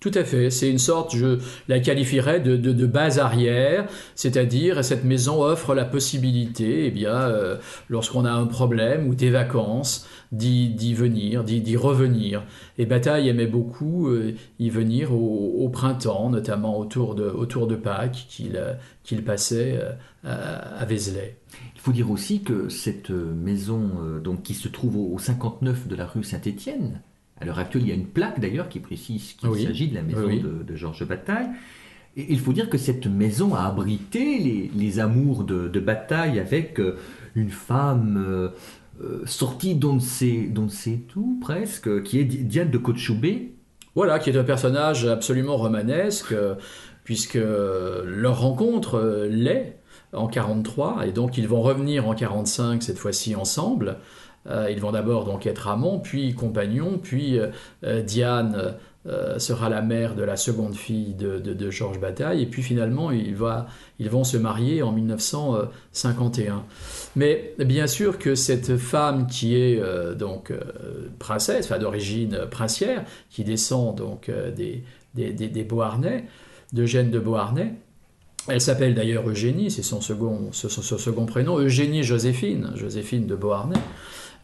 [0.00, 5.04] tout à fait, c'est une sorte, je la qualifierais de, de, base arrière, c'est-à-dire cette
[5.04, 7.56] maison offre la possibilité, eh bien, euh,
[7.88, 12.44] lorsqu'on a un problème ou des vacances, d'y venir, d'y revenir.
[12.76, 18.26] Et Bataille aimait beaucoup euh, y venir au, printemps, notamment autour de, autour de Pâques,
[18.28, 18.60] qu'il
[19.02, 19.80] qu'il passait
[20.24, 21.38] euh, à, Vézelay.
[21.74, 23.90] Il faut dire aussi que cette maison
[24.22, 27.00] donc, qui se trouve au, au 59 de la rue Saint-Étienne,
[27.40, 30.02] à l'heure actuelle, il y a une plaque d'ailleurs qui précise qu'il s'agit de la
[30.02, 31.48] maison de, Georges Bataille.
[32.16, 36.96] Et il faut dire que cette maison a abrité les, amours de, Bataille avec euh,
[37.36, 38.48] une femme euh,
[39.02, 43.52] euh, sortie d'on ne, sait, tout presque, qui est Diane de Cochoubé.
[43.94, 46.34] Voilà, qui est un personnage absolument romanesque,
[47.02, 49.76] puisque leur rencontre l'est
[50.12, 53.96] en 43, et donc ils vont revenir en 45 cette fois-ci ensemble.
[54.46, 57.48] Euh, ils vont d'abord donc être amants, puis compagnons, puis euh,
[57.84, 58.74] euh, Diane
[59.38, 64.24] sera la mère de la seconde fille de, Georges Bataille, et puis finalement ils, vont
[64.24, 66.62] se marier en 1951.
[67.16, 69.82] Mais bien sûr que cette femme qui est
[70.14, 70.52] donc
[71.18, 74.82] princesse, enfin d'origine princière, qui descend donc des,
[75.14, 76.26] des, Beauharnais,
[76.74, 77.76] d'Eugène de Beauharnais,
[78.46, 83.80] elle s'appelle d'ailleurs Eugénie, c'est son second, second prénom, Eugénie Joséphine, Joséphine de Beauharnais.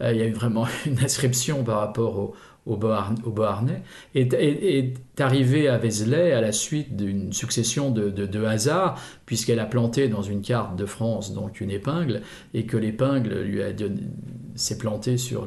[0.01, 2.35] Euh, il y a eu vraiment une inscription par rapport au,
[2.67, 3.83] au, Beauharnais,
[4.15, 10.09] est, arrivée à Vézelay à la suite d'une succession de, de, hasards, puisqu'elle a planté
[10.09, 12.23] dans une carte de France donc une épingle,
[12.55, 13.69] et que l'épingle lui a
[14.55, 15.47] s'est plantée sur,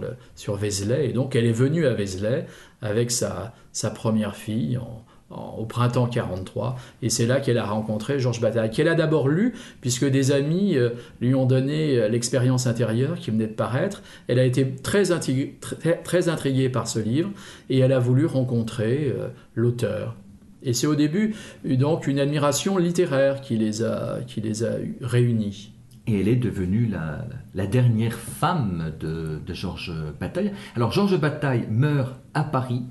[0.55, 2.45] Vézelay, et donc elle est venue à Vézelay
[2.81, 8.19] avec sa, sa première fille en, au printemps 43, et c'est là qu'elle a rencontré
[8.19, 12.65] Georges Bataille, qu'elle a d'abord lu, puisque des amis euh, lui ont donné euh, l'expérience
[12.65, 14.01] intérieure qui venait de paraître.
[14.27, 17.29] Elle a été très, intriguée, très, par ce livre,
[17.69, 20.15] et elle a voulu rencontrer euh, l'auteur.
[20.63, 24.71] Et c'est au début donc une admiration littéraire qui les a, qui les a
[25.01, 25.71] réunis.
[26.07, 30.53] Et elle est devenue la, la dernière femme de, de Georges Bataille.
[30.75, 32.83] Alors Georges Bataille meurt à Paris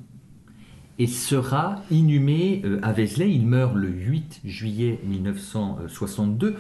[0.99, 3.31] et sera inhumé euh, à Vézelay.
[3.31, 6.57] Il meurt le 8 juillet 1962.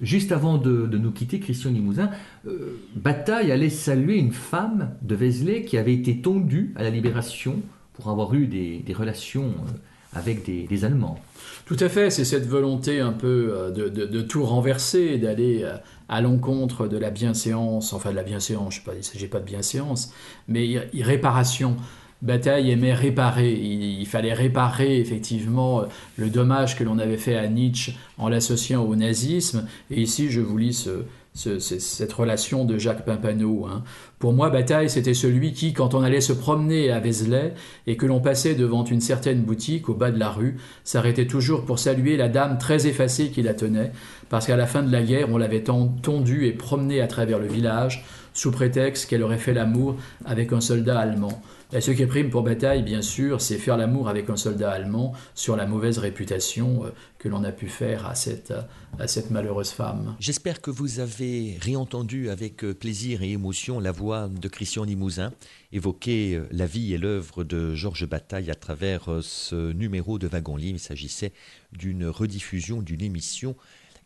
[0.00, 2.10] Juste avant de, nous quitter, Christian Limousin,
[2.46, 7.60] euh, Bataille allait saluer une femme de Vézelay qui avait été tondue à la Libération
[7.92, 9.72] pour avoir eu des, relations euh,
[10.14, 11.18] avec des, Allemands.
[11.66, 15.70] Tout à fait, c'est cette volonté un peu de, tout renverser, d'aller
[16.08, 19.28] à l'encontre de la bienséance, enfin de la bienséance, je ne sais pas, il ne
[19.28, 20.12] pas de bienséance,
[20.48, 21.76] mais réparation.
[22.22, 23.52] Bataille aimait réparer.
[23.52, 25.84] Il, fallait réparer effectivement
[26.16, 29.66] le dommage que l'on avait fait à Nietzsche en l'associant au nazisme.
[29.90, 30.88] Et ici, je vous lis
[31.34, 33.66] cette relation de Jacques Pimpano.
[33.66, 33.84] Hein.
[34.18, 37.54] Pour moi, Bataille, c'était celui qui, quand on allait se promener à Vézelay
[37.86, 41.64] et que l'on passait devant une certaine boutique au bas de la rue, s'arrêtait toujours
[41.64, 43.92] pour saluer la dame très effacée qui la tenait,
[44.28, 47.48] parce qu'à la fin de la guerre, on l'avait tondue et promenée à travers le
[47.48, 48.04] village,
[48.34, 49.96] sous prétexte qu'elle aurait fait l'amour
[50.26, 51.42] avec un soldat allemand.
[51.72, 55.12] Et ce qui prime pour bataille, bien sûr, c'est faire l'amour avec un soldat allemand
[55.34, 58.52] sur la mauvaise réputation euh, que l'on a pu faire à cette,
[58.98, 60.16] à cette malheureuse femme.
[60.18, 65.32] J'espère que vous avez réentendu avec euh, plaisir et émotion la voix de Christian Limousin
[65.70, 70.56] évoquer euh, la vie et l'œuvre de Georges Bataille à travers ce numéro de Wagon
[70.56, 70.78] Libre.
[70.78, 71.32] Il s'agissait
[71.72, 73.54] d'une rediffusion d'une émission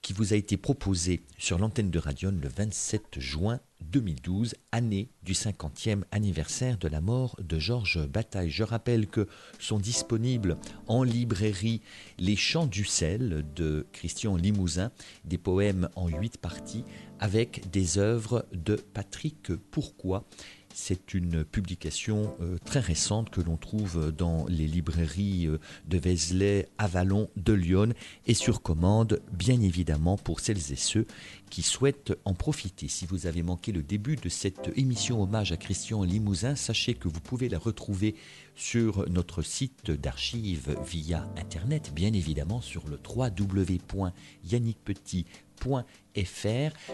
[0.05, 5.33] qui vous a été proposée sur l'antenne de Radion le 27 juin 2012, année du
[5.33, 8.51] 50e anniversaire de la mort de Georges Bataille.
[8.51, 9.27] Je rappelle que
[9.59, 11.81] sont disponibles en librairie
[12.19, 14.91] Les Chants du sel de Christian Limousin,
[15.25, 16.85] des poèmes en huit parties
[17.19, 20.27] avec des œuvres de Patrick Pourquoi
[20.75, 26.69] c'est une publication euh, très récente que l'on trouve dans les librairies euh, de Vézelay,
[26.79, 27.93] Avalon, de Lyon
[28.27, 31.07] et sur commande, bien évidemment, pour celles et ceux
[31.49, 32.89] qui souhaitent en profiter.
[32.89, 37.07] Si vous avez manqué le début de cette émission hommage à Christian Limousin, sachez que
[37.07, 38.17] vous pouvez la retrouver
[38.57, 45.44] sur notre site d'archives via Internet, bien évidemment sur le www.yannickpetit.com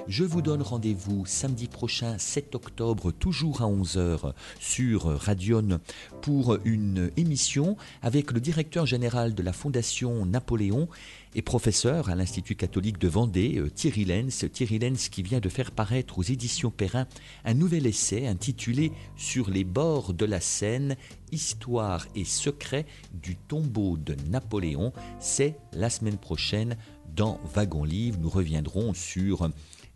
[0.06, 5.80] je vous donne rendez-vous samedi prochain, 7 octobre, toujours à 11h sur Radion
[6.22, 10.88] pour une émission avec le directeur général de la Fondation Napoléon
[11.34, 14.46] et professeur à l'Institut catholique de Vendée, euh, Thierry Lenz.
[14.52, 17.06] Thierry Lenz qui vient de faire paraître aux éditions Perrin
[17.44, 20.96] un nouvel essai intitulé Sur les bords de la Seine,
[21.30, 24.92] Histoire et secret du tombeau de Napoléon.
[25.20, 26.76] C'est la semaine prochaine
[27.14, 28.18] dans Wagon Livre.
[28.20, 29.50] Nous reviendrons sur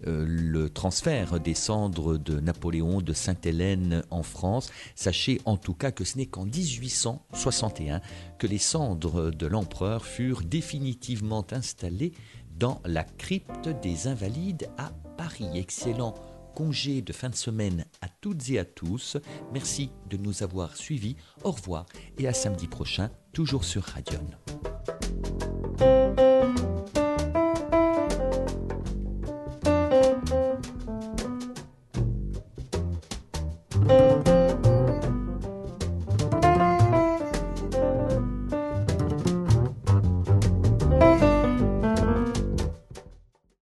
[0.07, 4.71] euh, le transfert des cendres de Napoléon de Sainte-Hélène en France.
[4.95, 8.01] Sachez en tout cas que ce n'est qu'en 1861
[8.39, 12.13] que les cendres de l'empereur furent définitivement installées
[12.59, 15.49] dans la crypte des Invalides à Paris.
[15.55, 16.15] Excellent
[16.55, 19.17] congé de fin de semaine à toutes et à tous.
[19.53, 21.17] Merci de nous avoir suivis.
[21.43, 21.87] Au revoir
[22.19, 24.25] et à samedi prochain, toujours sur Radion.